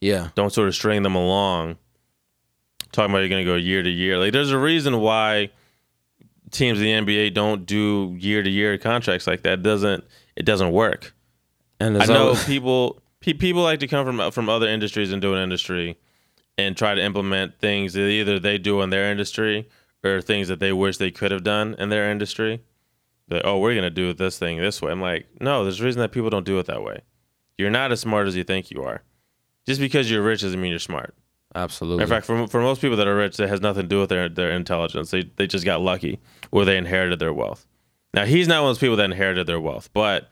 [0.00, 1.76] Yeah, Don't sort of string them along.
[2.90, 4.18] Talking about you're going to go year to year.
[4.18, 5.50] Like, there's a reason why
[6.50, 9.60] teams in the NBA don't do year to year contracts like that.
[9.60, 10.04] It doesn't
[10.36, 11.14] it doesn't work?
[11.80, 15.34] and I know people pe- people like to come from from other industries and do
[15.34, 15.96] an industry
[16.58, 19.68] and try to implement things that either they do in their industry
[20.04, 22.62] or things that they wish they could have done in their industry.
[23.30, 24.92] Like, oh, we're gonna do this thing this way.
[24.92, 27.00] I'm like, no, there's a reason that people don't do it that way.
[27.56, 29.02] You're not as smart as you think you are.
[29.66, 31.14] Just because you're rich doesn't mean you're smart.
[31.54, 32.02] absolutely.
[32.02, 34.08] In fact, for, for most people that are rich, that has nothing to do with
[34.08, 35.10] their, their intelligence.
[35.12, 36.18] They, they just got lucky
[36.50, 37.66] or they inherited their wealth.
[38.12, 40.30] Now, he's not one of those people that inherited their wealth, but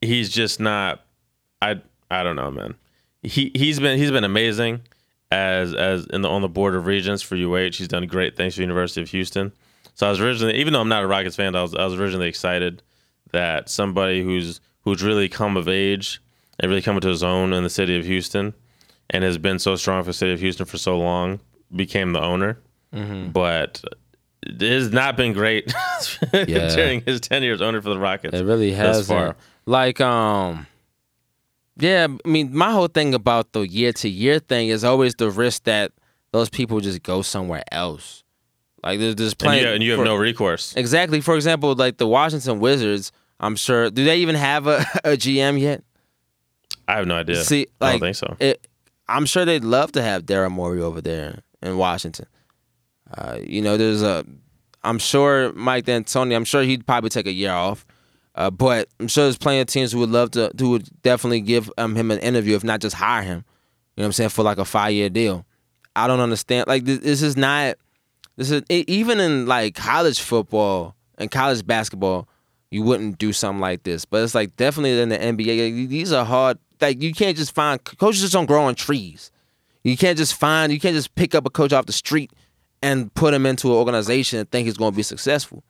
[0.00, 1.05] he's just not.
[1.62, 2.74] I I don't know, man.
[3.22, 4.82] He he's been he's been amazing
[5.30, 7.72] as as in the on the board of regents for UH.
[7.72, 9.52] He's done great things for the University of Houston.
[9.94, 11.94] So I was originally, even though I'm not a Rockets fan, I was I was
[11.94, 12.82] originally excited
[13.32, 16.20] that somebody who's who's really come of age
[16.60, 18.54] and really come into his own in the city of Houston
[19.10, 21.40] and has been so strong for the city of Houston for so long
[21.74, 22.58] became the owner.
[23.32, 23.82] But
[24.42, 25.74] it has not been great
[26.32, 28.38] during his tenure as owner for the Rockets.
[28.38, 29.06] It really has.
[29.06, 29.36] far.
[29.66, 30.66] Like, um,
[31.78, 32.06] yeah.
[32.24, 35.64] I mean, my whole thing about the year to year thing is always the risk
[35.64, 35.92] that
[36.32, 38.22] those people just go somewhere else.
[38.82, 40.74] Like, there's there's And you, and you have for- no recourse.
[40.76, 41.20] exactly.
[41.20, 43.12] For example, like the Washington Wizards.
[43.38, 43.90] I'm sure.
[43.90, 45.82] Do they even have a, a GM yet?
[46.88, 47.42] I have no idea.
[47.42, 48.36] See, I like, don't think so.
[48.40, 48.66] It,
[49.08, 52.26] I'm sure they'd love to have Daryl Morey over there in Washington.
[53.16, 54.24] Uh, you know, there's a.
[54.84, 56.34] I'm sure Mike D'Antoni.
[56.34, 57.84] I'm sure he'd probably take a year off.
[58.36, 61.40] Uh, but I'm sure there's plenty of teams who would love to, who would definitely
[61.40, 63.44] give um, him an interview, if not just hire him.
[63.96, 65.46] You know what I'm saying for like a five year deal.
[65.94, 66.66] I don't understand.
[66.68, 67.76] Like this, this is not.
[68.36, 72.28] This is e- even in like college football and college basketball,
[72.70, 74.04] you wouldn't do something like this.
[74.04, 75.80] But it's like definitely in the NBA.
[75.80, 76.58] like, These are hard.
[76.78, 79.30] Like you can't just find coaches just don't grow on trees.
[79.82, 80.70] You can't just find.
[80.70, 82.30] You can't just pick up a coach off the street
[82.82, 85.64] and put him into an organization and think he's going to be successful.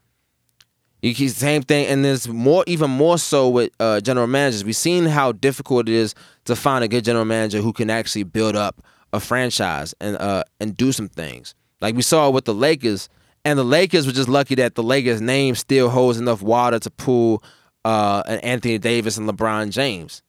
[1.03, 4.65] You keep same thing, and there's more, even more so with uh, general managers.
[4.65, 6.15] We've seen how difficult it is
[6.47, 8.83] to find a good general manager who can actually build up
[9.13, 11.55] a franchise and uh, and do some things.
[11.81, 13.09] Like we saw with the Lakers,
[13.45, 16.91] and the Lakers were just lucky that the Lakers name still holds enough water to
[16.91, 17.43] pull
[17.85, 20.23] uh, an Anthony Davis and LeBron James.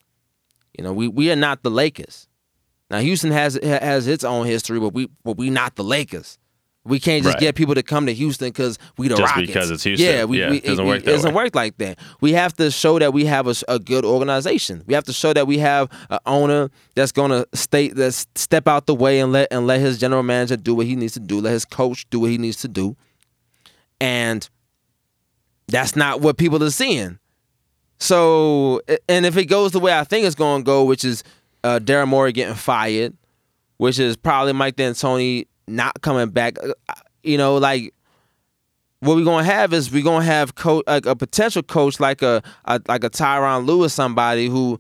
[0.77, 2.27] You know, we we are not the Lakers.
[2.91, 6.37] Now Houston has has its own history, but we but we not the Lakers.
[6.87, 7.41] We can't just Right.
[7.41, 9.47] get people to come to Houston because we the Just Rockets.
[9.47, 10.07] because it's Houston.
[10.07, 11.99] Yeah, we, Yeah, we, it doesn't it, work it doesn't work like that.
[12.21, 14.83] We have to show that we have a good organization.
[14.87, 18.85] We have to show that we have an owner that's gonna state that's step out
[18.85, 21.41] the way and let and let his general manager do what he needs to do.
[21.41, 22.95] Let his coach do what he needs to do.
[23.99, 24.47] And
[25.67, 27.19] that's not what people are seeing.
[27.99, 31.23] So, and if it goes the way I think it's going to go, which is
[31.63, 33.17] uh, Daryl Morey getting fired,
[33.77, 36.73] which is probably Mike D'Antoni not coming back, uh,
[37.23, 37.93] you know, like
[38.99, 42.41] what we're gonna have is we're gonna have coach like a potential coach like a,
[42.65, 44.79] a like a Tyron Lewis, somebody who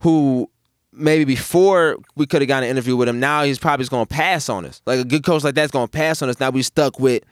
[0.00, 0.48] who
[0.92, 3.18] maybe before we could have gotten an interview with him.
[3.20, 4.82] Now he's probably just gonna pass on us.
[4.86, 6.38] Like a good coach like that's gonna pass on us.
[6.38, 7.22] Now we stuck with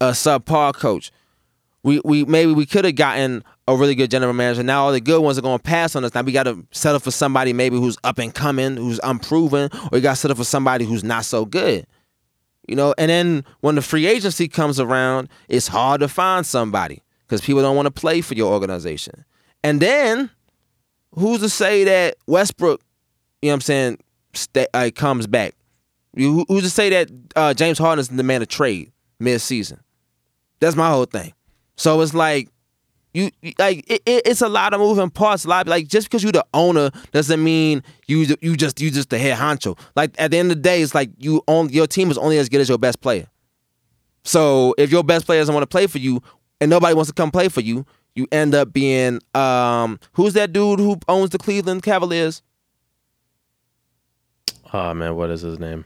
[0.00, 1.10] a subpar coach.
[1.82, 4.62] We we maybe we could have gotten a really good general manager.
[4.62, 6.14] Now all the good ones are gonna pass on us.
[6.14, 10.00] Now we gotta settle for somebody maybe who's up and coming, who's unproven, or we
[10.00, 11.86] gotta settle for somebody who's not so good.
[12.66, 17.02] You know, and then when the free agency comes around, it's hard to find somebody
[17.26, 19.24] because people don't want to play for your organization.
[19.62, 20.30] And then
[21.12, 22.80] who's to say that Westbrook,
[23.42, 23.98] you know what I'm saying,
[24.72, 25.54] uh, comes back?
[26.14, 29.80] Who's to say that uh, James Harden is the man of trade mid-season?
[30.60, 31.34] That's my whole thing.
[31.76, 32.48] So it's like
[33.14, 35.44] you like it, it- it's a lot of moving parts.
[35.44, 39.08] A lot like just because you're the owner doesn't mean you you just you just
[39.10, 39.78] the head honcho.
[39.96, 42.38] Like at the end of the day, it's like you own your team is only
[42.38, 43.26] as good as your best player.
[44.24, 46.20] So if your best player doesn't want to play for you
[46.60, 50.52] and nobody wants to come play for you, you end up being um who's that
[50.52, 52.42] dude who owns the Cleveland Cavaliers?
[54.72, 55.84] Oh man, what is his name?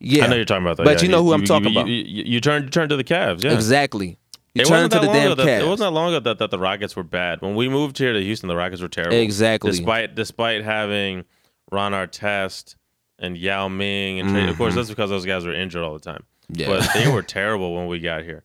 [0.00, 0.84] Yeah, I know you're talking about that.
[0.84, 1.02] But yeah.
[1.06, 1.88] you know who I'm talking you, about.
[1.88, 3.44] You, you, you turn you turn to the Cavs.
[3.44, 3.52] Yeah.
[3.52, 4.18] exactly.
[4.58, 6.20] You It turn wasn't that the long damn ago that, It wasn't that long ago
[6.20, 7.40] that, that the Rockets were bad.
[7.40, 9.16] When we moved here to Houston, the Rockets were terrible.
[9.16, 9.70] Exactly.
[9.70, 11.24] Despite despite having
[11.70, 12.74] Ron Artest
[13.18, 16.00] and Yao Ming and Trey, of course that's because those guys were injured all the
[16.00, 16.24] time.
[16.52, 16.60] Mm-hmm.
[16.60, 16.66] Yeah.
[16.68, 18.44] But they were terrible when we got here.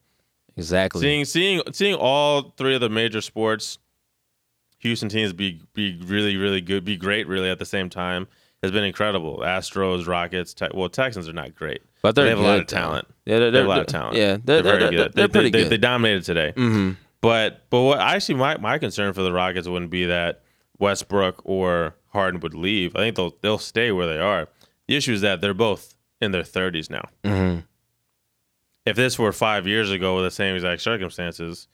[0.58, 1.02] exactly.
[1.02, 3.80] Seeing seeing seeing all three of the major sports
[4.80, 8.28] Houston teams be be really really good, be great really at the same time
[8.62, 9.39] has been incredible.
[9.39, 12.68] Astros, Rockets, te- well Texans are not great, But they're they have a lot of
[12.68, 13.08] talent.
[13.26, 14.18] Yeah, they're, They have a lot of talent.
[14.18, 14.98] Yeah, they're, They're very they're, good.
[15.00, 15.70] they're, They- they're pretty they, good.
[15.72, 16.52] They, dominated today.
[16.56, 20.44] hmm But but what I actually my, my concern for the Rockets wouldn't be that
[20.80, 22.96] Westbrook or Harden would leave.
[22.96, 24.48] I think they'll they'll stay where they are.
[24.88, 27.08] The issue is that they're both in their thirties now.
[27.24, 27.60] hmm
[28.86, 31.68] If this were five years ago with the same exact circumstances,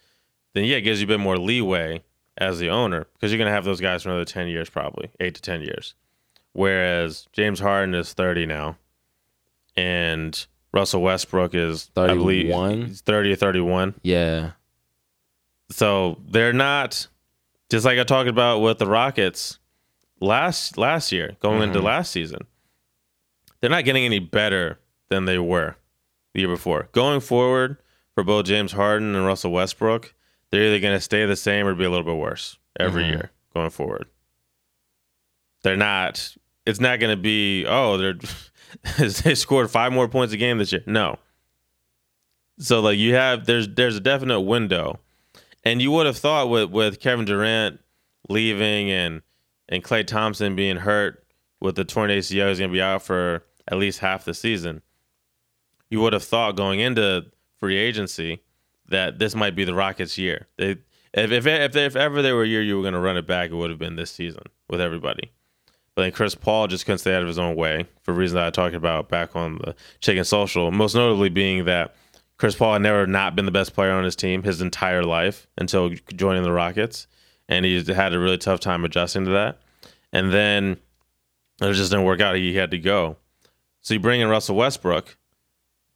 [0.54, 2.04] then yeah, it gives you a bit more leeway
[2.38, 5.34] as the owner because you're gonna have those guys for another ten years, probably eight
[5.36, 5.96] to ten years.
[6.54, 8.78] Whereas James Harden is thirty now,
[9.80, 12.48] and Russell Westbrook is I believe
[12.88, 13.96] he's thirty or thirty-one.
[14.04, 14.52] Yeah.
[15.72, 17.08] So they're not
[17.70, 19.60] just like I talked about with the Rockets
[20.20, 21.84] last last year, going into Mhm.
[21.84, 22.46] last season.
[23.62, 25.76] They're not getting any better than they were
[26.34, 26.90] the year before.
[26.92, 27.78] Going forward
[28.16, 30.14] for both James Harden and Russell Westbrook,
[30.52, 33.10] they're either going to stay the same or be a little bit worse every Mhm.
[33.10, 34.08] year going forward.
[35.64, 36.36] They're not.
[36.66, 37.66] It's not going to be.
[37.66, 38.18] Oh, they're
[38.98, 40.84] they scored five more points a game this year.
[40.86, 41.18] No.
[42.60, 45.00] So like you have there's there's a definite window,
[45.64, 47.80] and you would have thought with with Kevin Durant
[48.28, 49.22] leaving and
[49.70, 51.24] and Klay Thompson being hurt
[51.62, 54.82] with the torn ACL, he's going to be out for at least half the season.
[55.90, 57.26] You would have thought going into
[57.58, 58.42] free agency
[58.90, 60.48] that this might be the Rockets' year.
[60.58, 60.78] They
[61.14, 63.26] if if if, if ever there were a year you were going to run it
[63.26, 65.32] back, it would have been this season with everybody.
[66.00, 68.52] But then Chris Paul just couldn't stay out of his own way for reasons I
[68.52, 70.72] talked about back on the Chicken Social.
[70.72, 71.94] Most notably being that
[72.38, 75.48] Chris Paul had never not been the best player on his team his entire life
[75.58, 77.06] until joining the Rockets,
[77.50, 79.60] and he had a really tough time adjusting to that.
[80.14, 80.78] And then
[81.62, 82.38] it just didn't work out.
[82.38, 83.18] He had to go.
[83.82, 85.18] So you bring in Russell Westbrook,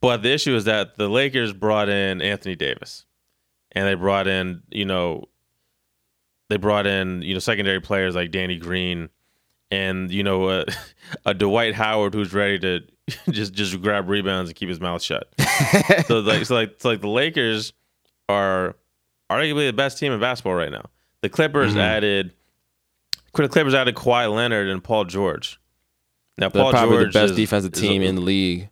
[0.02, 3.06] but the issue is that the Lakers brought in Anthony Davis,
[3.72, 5.30] and they brought in you know
[6.50, 9.08] they brought in you know secondary players like Danny Green,
[9.74, 10.66] and you know a,
[11.26, 12.82] a Dwight Howard who's ready to
[13.32, 15.28] just just grab rebounds and keep his mouth shut.
[16.08, 17.74] so like so like so like the Lakers
[18.30, 18.76] are
[19.30, 20.86] arguably the best team in basketball right now.
[21.22, 21.80] The Clippers Mhm.
[21.80, 22.34] added
[23.34, 25.60] the Clippers added Kawhi Leonard and Paul George.
[26.38, 28.70] Now They're Paul probably George the best is- defensive team a- in the league.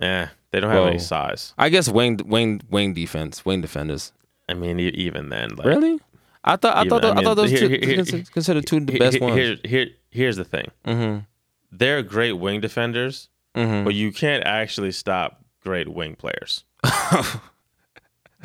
[0.00, 1.54] Eh, they don't have any size.
[1.58, 4.12] I guess wing wing wing defense, wing defenders.
[4.48, 5.98] I mean, even then, like, really?
[6.44, 8.76] I thought I thought I I, mean, thought those here- two here- here- considered- two
[8.78, 9.34] of the best ones.
[9.36, 11.18] Here, here, here's the thing: mm-hmm.
[11.72, 13.84] they're great wing defenders, Mm-hmm.
[13.84, 16.64] but you can't actually stop great wing players.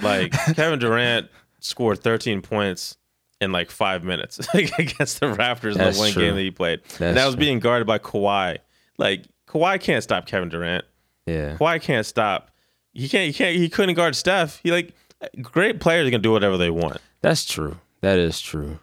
[0.01, 1.29] Like Kevin Durant
[1.59, 2.97] scored 13 points
[3.39, 6.23] in like five minutes against the Raptors in the one true.
[6.23, 6.81] game that he played.
[6.83, 7.41] That's and that was true.
[7.41, 8.57] being guarded by Kawhi.
[8.97, 10.83] Like Kawhi can't stop Kevin Durant.
[11.27, 11.57] yeah.
[11.57, 12.49] Kawhi can't stop.
[12.93, 13.27] He can't.
[13.27, 13.55] He can't.
[13.55, 14.59] He couldn't guard Steph.
[14.63, 14.93] He like
[15.41, 16.97] great players can do whatever they want.
[17.21, 17.77] That's true.
[18.03, 18.79] That is true.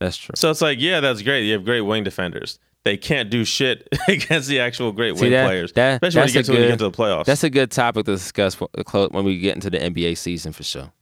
[0.00, 0.34] That's true.
[0.36, 1.44] So it's like, yeah, that's great.
[1.46, 2.58] You have great wing defenders.
[2.84, 6.28] They can't do shit against the actual great See wing that, players, that especially when
[6.28, 7.24] you get to when you get to the playoffs.
[7.24, 10.92] that's a good topic to discuss when we get into the NBA season for sure.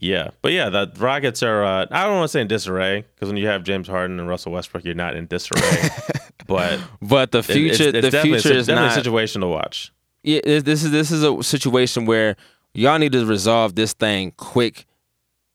[0.00, 1.62] yeah, but yeah, the Rockets are.
[1.64, 4.28] Uh, I don't want to say in disarray because when you have James Harden and
[4.28, 5.88] Russell Westbrook, you're not in disarray.
[6.46, 8.92] but But the it- future, it's, it's the future is definitely not.
[8.92, 9.92] a situation to watch.
[10.24, 12.36] yeah, this is this is a situation where
[12.74, 14.86] y'all need to resolve this thing quick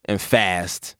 [0.05, 0.95] and fast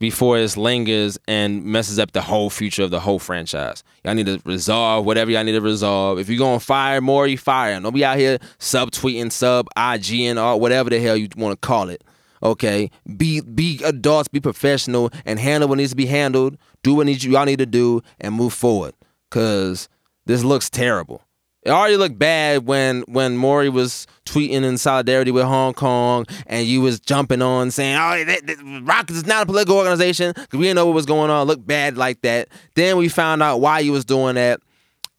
[0.00, 3.84] before it lingers and messes up the whole future of the whole franchise.
[4.02, 6.18] Y'all need to resolve whatever y'all need to resolve.
[6.18, 7.74] If you're gonna fire more, you fire.
[7.74, 7.82] him.
[7.84, 11.90] Don't be out here subtweeting, sub IGing, or whatever the hell you want to call
[11.90, 12.02] it.
[12.42, 16.56] Okay, be be adults, be professional, and handle what needs to be handled.
[16.82, 18.94] Do what needs y'all need to do, and move forward.
[19.30, 19.90] Cause
[20.24, 21.22] this looks terrible.
[21.62, 26.66] It already looked bad when when Morey was tweeting in solidarity with Hong Kong, and
[26.66, 30.76] you was jumping on saying, "Oh, Rockets is not a political organization," because we didn't
[30.76, 31.42] know what was going on.
[31.42, 32.48] It looked bad like that.
[32.76, 34.60] Then we found out why you was doing that,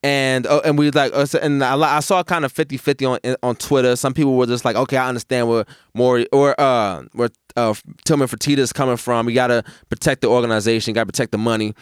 [0.02, 3.56] and uh, and we like, uh, and I, I saw kind of 50-50 on on
[3.56, 3.96] Twitter.
[3.96, 8.28] Some people were just like, "Okay, I understand where Morey or uh where uh Tillman
[8.28, 9.28] Fertitta is coming from.
[9.28, 11.76] We gotta protect the organization, gotta protect the money."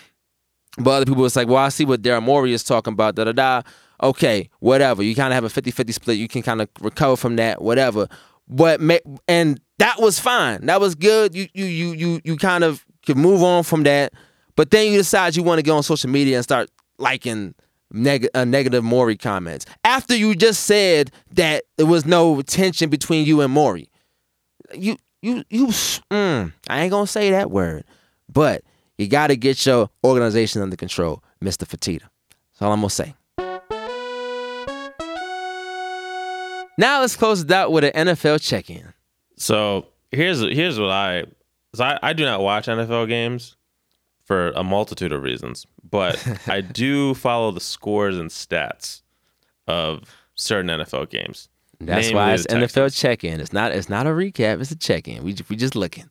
[0.77, 3.25] But other people was like, well, I see what Daryl Morey is talking about, da
[3.25, 3.61] da da.
[4.01, 5.03] Okay, whatever.
[5.03, 6.17] You kind of have a 50 50 split.
[6.17, 8.07] You can kind of recover from that, whatever.
[8.47, 8.81] But,
[9.27, 10.65] and that was fine.
[10.65, 11.35] That was good.
[11.35, 14.13] You, you, you, you, you kind of could move on from that.
[14.55, 17.53] But then you decide you want to go on social media and start liking
[17.91, 23.25] neg- uh, negative Morey comments after you just said that there was no tension between
[23.25, 23.89] you and Morey.
[24.73, 27.83] You, you, you, mm, I ain't gonna say that word,
[28.31, 28.63] but
[28.97, 31.65] you got to get your organization under control, Mr.
[31.65, 32.01] Fertitta.
[32.01, 33.15] That's all I'm gonna say.
[36.79, 38.93] Now let's close it out with an NFL check-in.
[39.35, 41.25] So here's here's what I
[41.75, 43.57] So I, I do not watch NFL games
[44.23, 49.01] for a multitude of reasons, but I do follow the scores and stats
[49.67, 50.03] of
[50.35, 51.49] certain NFL games.
[51.81, 53.41] That's Namely why it's NFL check-in.
[53.41, 53.73] It's not.
[53.73, 54.61] It's not a recap.
[54.61, 55.21] It's a check-in.
[55.21, 56.09] We we just looking.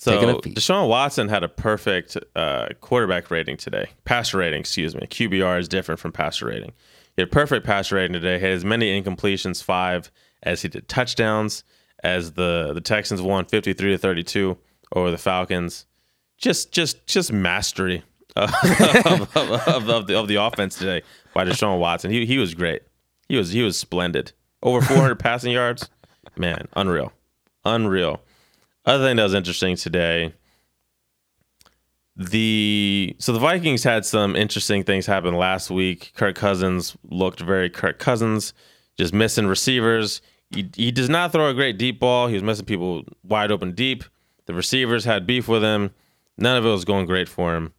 [0.00, 0.40] So.
[0.40, 3.90] Deshaun Watson had a perfect uh, quarterback rating today.
[4.06, 5.02] Passer rating, excuse me.
[5.02, 6.72] QBR is different from passer rating.
[7.16, 8.38] He had perfect passer rating today.
[8.38, 10.10] He had as many incompletions, five,
[10.42, 11.64] as he did touchdowns.
[12.02, 14.56] As the the Texans won fifty three to thirty two
[14.96, 15.84] over the Falcons.
[16.38, 18.02] Just just just mastery
[18.36, 18.50] of,
[19.04, 21.02] of, of, of the of the offense today
[21.34, 22.10] by Deshaun Watson.
[22.10, 22.80] He he was great.
[23.28, 24.32] He was he was splendid.
[24.62, 25.90] Over four hundred passing yards.
[26.38, 27.12] Man, unreal,
[27.66, 28.22] unreal.
[28.90, 30.34] Other thing that was interesting today,
[32.16, 36.10] the so the Vikings had some interesting things happen last week.
[36.16, 38.52] Kirk Cousins looked very Kirk Cousins,
[38.98, 40.22] just missing receivers.
[40.52, 42.26] He, he does not throw a great deep ball.
[42.26, 44.02] He was missing people wide open deep.
[44.46, 45.92] The receivers had beef with him.
[46.36, 47.72] None of it was going great for him.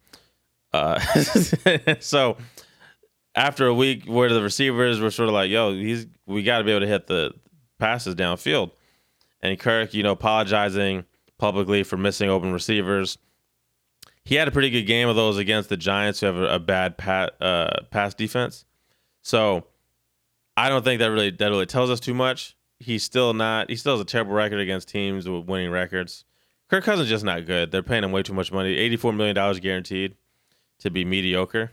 [0.72, 0.98] Uh,
[2.00, 2.38] so
[3.34, 6.64] after a week where the receivers were sort of like, "Yo, he's we got to
[6.64, 7.34] be able to hit the
[7.78, 8.70] passes downfield,"
[9.42, 11.04] and Kirk, you know, apologizing
[11.38, 13.18] publicly for missing open receivers.
[14.24, 16.58] He had a pretty good game of those against the Giants, who have a, a
[16.58, 18.64] bad pat, uh, pass defense.
[19.22, 19.66] So
[20.56, 22.56] I don't think that really that really tells us too much.
[22.78, 23.70] He's still not.
[23.70, 26.24] He still has a terrible record against teams with winning records.
[26.68, 27.70] Kirk Cousins just not good.
[27.70, 28.76] They're paying him way too much money.
[28.76, 30.16] Eighty-four million dollars guaranteed
[30.80, 31.72] to be mediocre.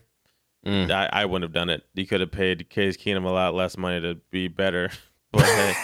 [0.66, 0.92] Mm.
[0.92, 1.84] I, I wouldn't have done it.
[1.94, 4.90] You could have paid Case Keenum a lot less money to be better.
[5.32, 5.76] But hey,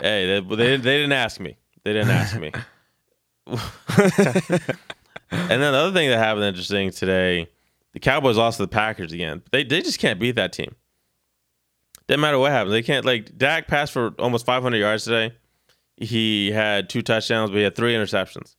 [0.00, 1.56] hey, they, they, didn't- they didn't ask me.
[1.84, 2.52] They didn't ask me.
[3.46, 3.60] and
[5.30, 7.48] then the other thing that happened interesting today,
[7.92, 9.42] the Cowboys lost to the Packers again.
[9.52, 10.74] They they just can't beat that team.
[12.08, 12.72] Doesn't matter what happens.
[12.72, 15.34] They can't like Dak passed for almost 500 yards today.
[15.96, 18.56] He had two touchdowns, but he had three interceptions.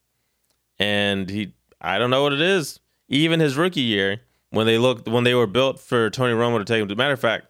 [0.79, 2.79] And he I don't know what it is.
[3.09, 4.21] Even his rookie year,
[4.51, 6.87] when they looked when they were built for Tony Romo to take him.
[6.87, 7.47] As a matter of fact,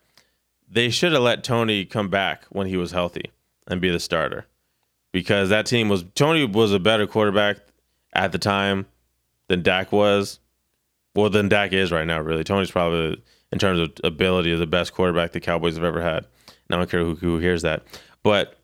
[0.68, 3.32] they should have let Tony come back when he was healthy
[3.68, 4.46] and be the starter.
[5.12, 7.58] Because that team was Tony was a better quarterback
[8.14, 8.86] at the time
[9.48, 10.40] than Dak was.
[11.16, 12.44] Well, than Dak is right now, really.
[12.44, 16.28] Tony's probably, in terms of ability, the best quarterback the Cowboys have ever had.
[16.48, 17.84] And I don't care who, who hears that.
[18.22, 18.56] But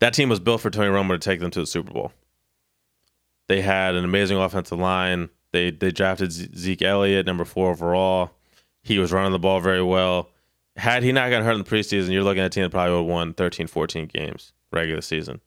[0.00, 2.12] that team was built for Tony Romo to take them to the Super Bowl.
[3.48, 5.30] They had an amazing offensive line.
[5.52, 8.32] They they drafted Zeke Elliott, number four overall.
[8.82, 10.30] He was running the ball very well.
[10.76, 12.92] Had he not gotten hurt in the preseason, you're looking at a team that probably
[12.92, 15.40] would have won 13, 14 games regular season.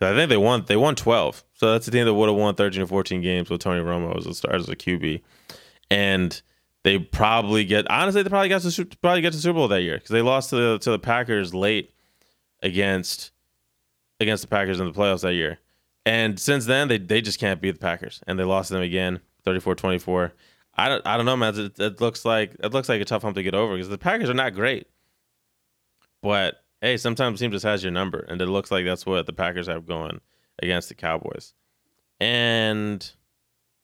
[0.00, 1.44] I think they won they won 12.
[1.54, 4.16] So that's a team that would have won 13 or 14 games with Tony Romo
[4.16, 5.22] as a start as a QB.
[5.90, 6.40] And
[6.82, 9.96] they probably get honestly they probably got to probably get to Super Bowl that year
[9.96, 11.92] because they lost to the to the Packers late
[12.62, 13.32] against
[14.20, 15.58] against the Packers in the playoffs that year.
[16.06, 18.82] And since then they they just can't beat the Packers and they lost to them
[18.82, 20.32] again 34-24.
[20.76, 23.22] I don't I don't know man it, it looks like it looks like a tough
[23.22, 24.86] hump to get over because the Packers are not great.
[26.22, 29.32] But hey, sometimes team just has your number and it looks like that's what the
[29.32, 30.20] Packers have going
[30.62, 31.54] against the Cowboys.
[32.20, 33.10] And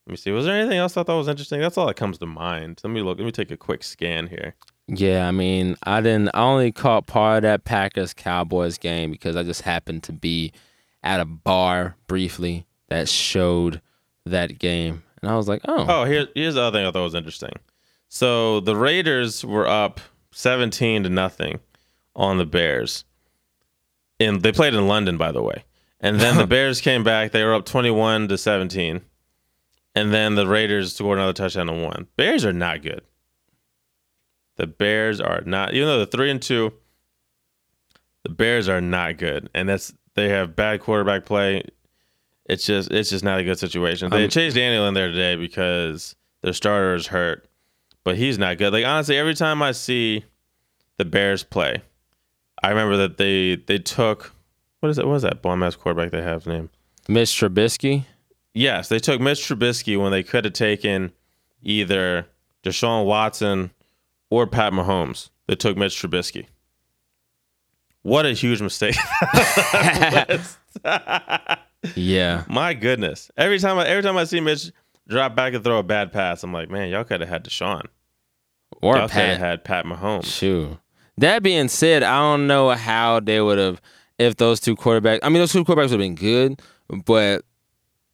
[0.07, 0.31] let me see.
[0.31, 1.59] Was there anything else I thought was interesting?
[1.59, 2.81] That's all that comes to mind.
[2.83, 3.19] Let me look.
[3.19, 4.55] Let me take a quick scan here.
[4.87, 6.29] Yeah, I mean, I didn't.
[6.33, 10.53] I only caught part of that Packers Cowboys game because I just happened to be
[11.03, 13.81] at a bar briefly that showed
[14.25, 17.03] that game, and I was like, oh, Oh, here, here's the other thing I thought
[17.03, 17.53] was interesting.
[18.09, 20.01] So the Raiders were up
[20.31, 21.59] 17 to nothing
[22.15, 23.05] on the Bears.
[24.19, 25.63] And they played in London, by the way.
[25.99, 27.31] And then the Bears came back.
[27.31, 29.01] They were up 21 to 17.
[29.95, 32.07] And then the Raiders scored another touchdown and won.
[32.15, 33.01] Bears are not good.
[34.57, 36.73] The Bears are not, even though they're three and two,
[38.23, 39.49] the Bears are not good.
[39.53, 41.63] And that's they have bad quarterback play.
[42.51, 44.09] It's just it's just not a good situation.
[44.09, 47.47] They Um, Chase Daniel in there today because their starter is hurt,
[48.03, 48.73] but he's not good.
[48.73, 50.25] Like honestly, every time I see
[50.97, 51.81] the Bears play,
[52.61, 54.33] I remember that they they took
[54.81, 55.07] what is it?
[55.07, 56.69] What is that bomb ass quarterback they have name?
[57.07, 58.03] Mitch Trubisky.
[58.53, 61.13] Yes, they took Mitch Trubisky when they could have taken
[61.63, 62.27] either
[62.63, 63.71] Deshaun Watson
[64.29, 65.29] or Pat Mahomes.
[65.47, 66.47] They took Mitch Trubisky.
[68.01, 68.97] What a huge mistake!
[71.95, 73.31] Yeah, My goodness.
[73.37, 74.71] Every time I every time I see Mitch
[75.07, 77.85] drop back and throw a bad pass, I'm like, man, y'all could have had Deshaun.
[78.81, 79.39] or y'all could have Pat.
[79.39, 80.25] had Pat Mahomes.
[80.25, 80.77] Shoot.
[81.17, 83.81] That being said, I don't know how they would have
[84.17, 85.19] if those two quarterbacks.
[85.23, 86.61] I mean, those two quarterbacks would have been good,
[87.05, 87.43] but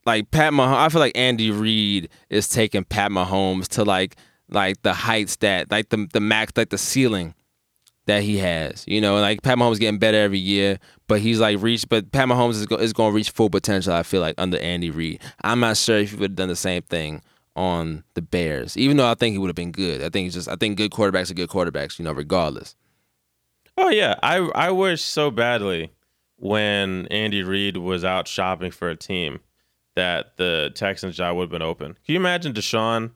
[0.05, 4.15] like Pat Mahomes, I feel like Andy Reid is taking Pat Mahomes to like
[4.49, 7.33] like the heights that like the the max like the ceiling
[8.07, 8.83] that he has.
[8.87, 11.87] You know, like Pat Mahomes getting better every year, but he's like reached.
[11.89, 13.93] But Pat Mahomes is, go, is going to reach full potential.
[13.93, 15.21] I feel like under Andy Reid.
[15.43, 17.21] I'm not sure if he would have done the same thing
[17.55, 20.01] on the Bears, even though I think he would have been good.
[20.01, 21.99] I think he's just I think good quarterbacks are good quarterbacks.
[21.99, 22.75] You know, regardless.
[23.77, 25.91] Oh yeah, I I wish so badly
[26.37, 29.39] when Andy Reid was out shopping for a team
[29.95, 31.93] that the Texans job would have been open.
[32.05, 33.11] Can you imagine Deshaun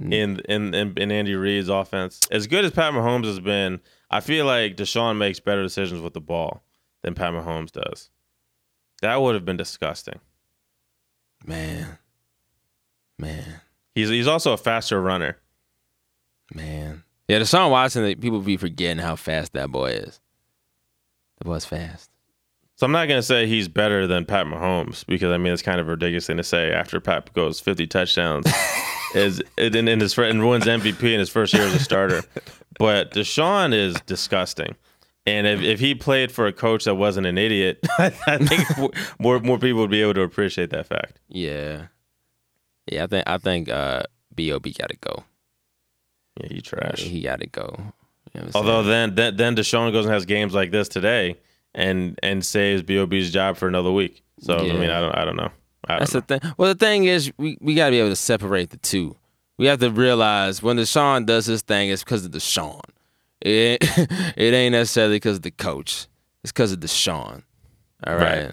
[0.00, 0.12] mm.
[0.12, 2.20] in in in, in Andy Reid's offense?
[2.30, 3.80] As good as Pat Mahomes has been,
[4.10, 6.62] I feel like Deshaun makes better decisions with the ball
[7.02, 8.10] than Pat Mahomes does.
[9.02, 10.20] That would have been disgusting.
[11.44, 11.98] Man,
[13.18, 13.60] man,
[13.94, 15.38] He's he's also a faster runner.
[16.54, 17.02] man.
[17.28, 18.04] Yeah, Deshaun Watson.
[18.04, 20.20] like, People be forgetting how fast that boy is.
[21.38, 22.10] The boy's fast.
[22.76, 25.80] So I'm not gonna say he's better than Pat Mahomes because I mean it's kind
[25.80, 28.46] of a ridiculous thing to say after Pat goes 50 touchdowns
[29.14, 32.22] is in, in his and wins MVP in his first year as a starter.
[32.78, 34.76] But Deshaun is disgusting.
[35.24, 39.40] And if, if he played for a coach that wasn't an idiot, I think more
[39.40, 41.18] more people would be able to appreciate that fact.
[41.26, 41.86] Yeah,
[42.84, 43.04] yeah.
[43.04, 45.24] I think I think uh, Bob got to go.
[46.38, 47.00] Yeah, you trash.
[47.00, 47.94] He got to go.
[48.34, 51.38] You know Although then, then then Deshaun goes and has games like this today
[51.76, 54.24] and and saves Bob's job for another week.
[54.40, 55.50] So I mean I don't I don't know.
[55.86, 56.20] I don't That's know.
[56.20, 56.52] the thing.
[56.58, 59.14] Well, the thing is, we, we got to be able to separate the two.
[59.56, 62.80] We have to realize when Deshaun does his thing, it's because of Deshaun.
[63.40, 63.78] It
[64.36, 66.08] it ain't necessarily because of the coach.
[66.42, 67.44] It's because of Deshaun.
[68.04, 68.46] All right?
[68.46, 68.52] Right.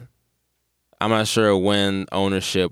[1.02, 2.72] I'm not sure when ownership,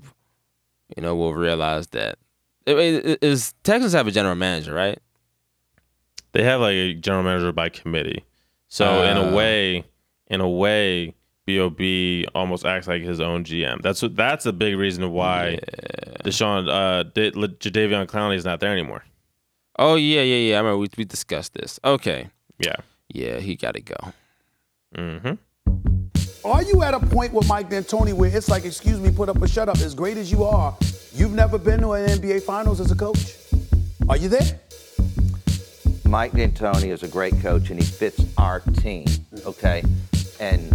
[0.96, 2.18] you know, will realize that.
[2.66, 4.98] I mean, Is Texans have a general manager, right?
[6.32, 8.24] They have like a general manager by committee.
[8.68, 9.30] So in Uh.
[9.30, 9.84] a way,
[10.32, 11.14] in a way,
[11.46, 11.80] Bob
[12.34, 13.82] almost acts like his own GM.
[13.82, 14.16] That's what.
[14.16, 15.58] That's a big reason why
[16.24, 19.04] Deshaun uh, did, Jadeveon Clowney is not there anymore.
[19.78, 20.54] Oh yeah, yeah, yeah.
[20.56, 21.78] I remember we we discussed this.
[21.84, 22.28] Okay,
[22.58, 22.76] Yeah.
[23.08, 24.12] yeah, he got to go.
[24.94, 25.34] hmm
[26.44, 29.40] Are you at a point with Mike D'Antoni where it's like, excuse me, put up
[29.42, 29.78] a shut up?
[29.78, 30.76] As great as you are,
[31.14, 33.34] you've never been to an NBA Finals as a coach.
[34.08, 34.60] Are you there?
[36.04, 39.06] Mike D'Antoni is a great coach and he fits our team,
[39.46, 39.82] okay?
[40.42, 40.74] And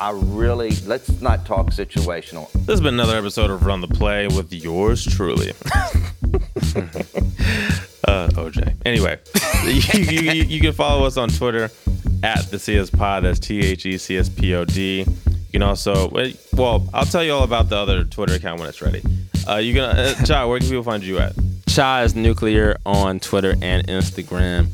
[0.00, 2.50] I really, let's not talk situational.
[2.52, 5.50] This has been another episode of Run the Play with yours truly.
[8.08, 8.76] uh, OJ.
[8.84, 9.20] Anyway,
[9.64, 11.70] you, you, you, you can follow us on Twitter
[12.24, 13.22] at the CS Pod.
[13.22, 15.02] That's T H E C S P O D.
[15.02, 15.06] You
[15.52, 16.10] can also,
[16.54, 19.00] well, I'll tell you all about the other Twitter account when it's ready.
[19.48, 21.34] Uh, you can, uh, Chai, where can people find you at?
[21.68, 24.70] Chai is nuclear on Twitter and Instagram.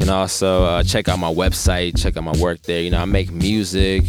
[0.00, 2.80] You can also uh, check out my website, check out my work there.
[2.80, 4.04] You know, I make music,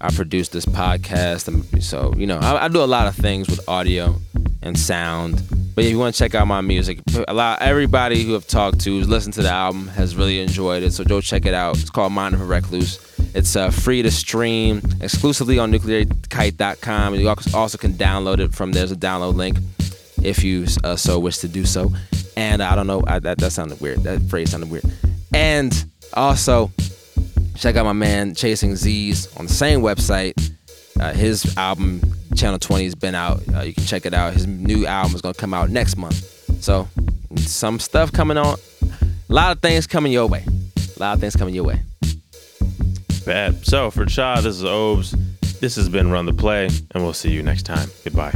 [0.00, 3.48] I produce this podcast, um, so you know, I, I do a lot of things
[3.48, 4.14] with audio
[4.62, 5.42] and sound.
[5.74, 8.78] But if you want to check out my music, a lot everybody who I've talked
[8.82, 10.92] to who's listened to the album has really enjoyed it.
[10.92, 11.76] So go check it out.
[11.76, 13.00] It's called Mind of a Recluse.
[13.34, 17.16] It's uh, free to stream exclusively on nuclearkite.com.
[17.16, 18.86] You also can download it from there.
[18.86, 19.58] there's a download link
[20.22, 21.90] if you uh, so wish to do so.
[22.36, 24.04] And I don't know, I, that that sounded weird.
[24.04, 24.84] That phrase sounded weird.
[25.34, 26.70] And also
[27.56, 30.34] check out my man Chasing Z's on the same website.
[31.00, 32.00] Uh, his album
[32.34, 33.40] Channel 20 has been out.
[33.54, 34.32] Uh, you can check it out.
[34.32, 36.62] His new album is gonna come out next month.
[36.62, 36.88] So
[37.36, 38.58] some stuff coming on.
[38.82, 40.44] A lot of things coming your way.
[40.96, 41.80] A lot of things coming your way.
[43.24, 43.64] Bad.
[43.64, 45.14] So for Chai, this is Obes.
[45.60, 47.88] This has been Run the Play, and we'll see you next time.
[48.04, 48.34] Goodbye.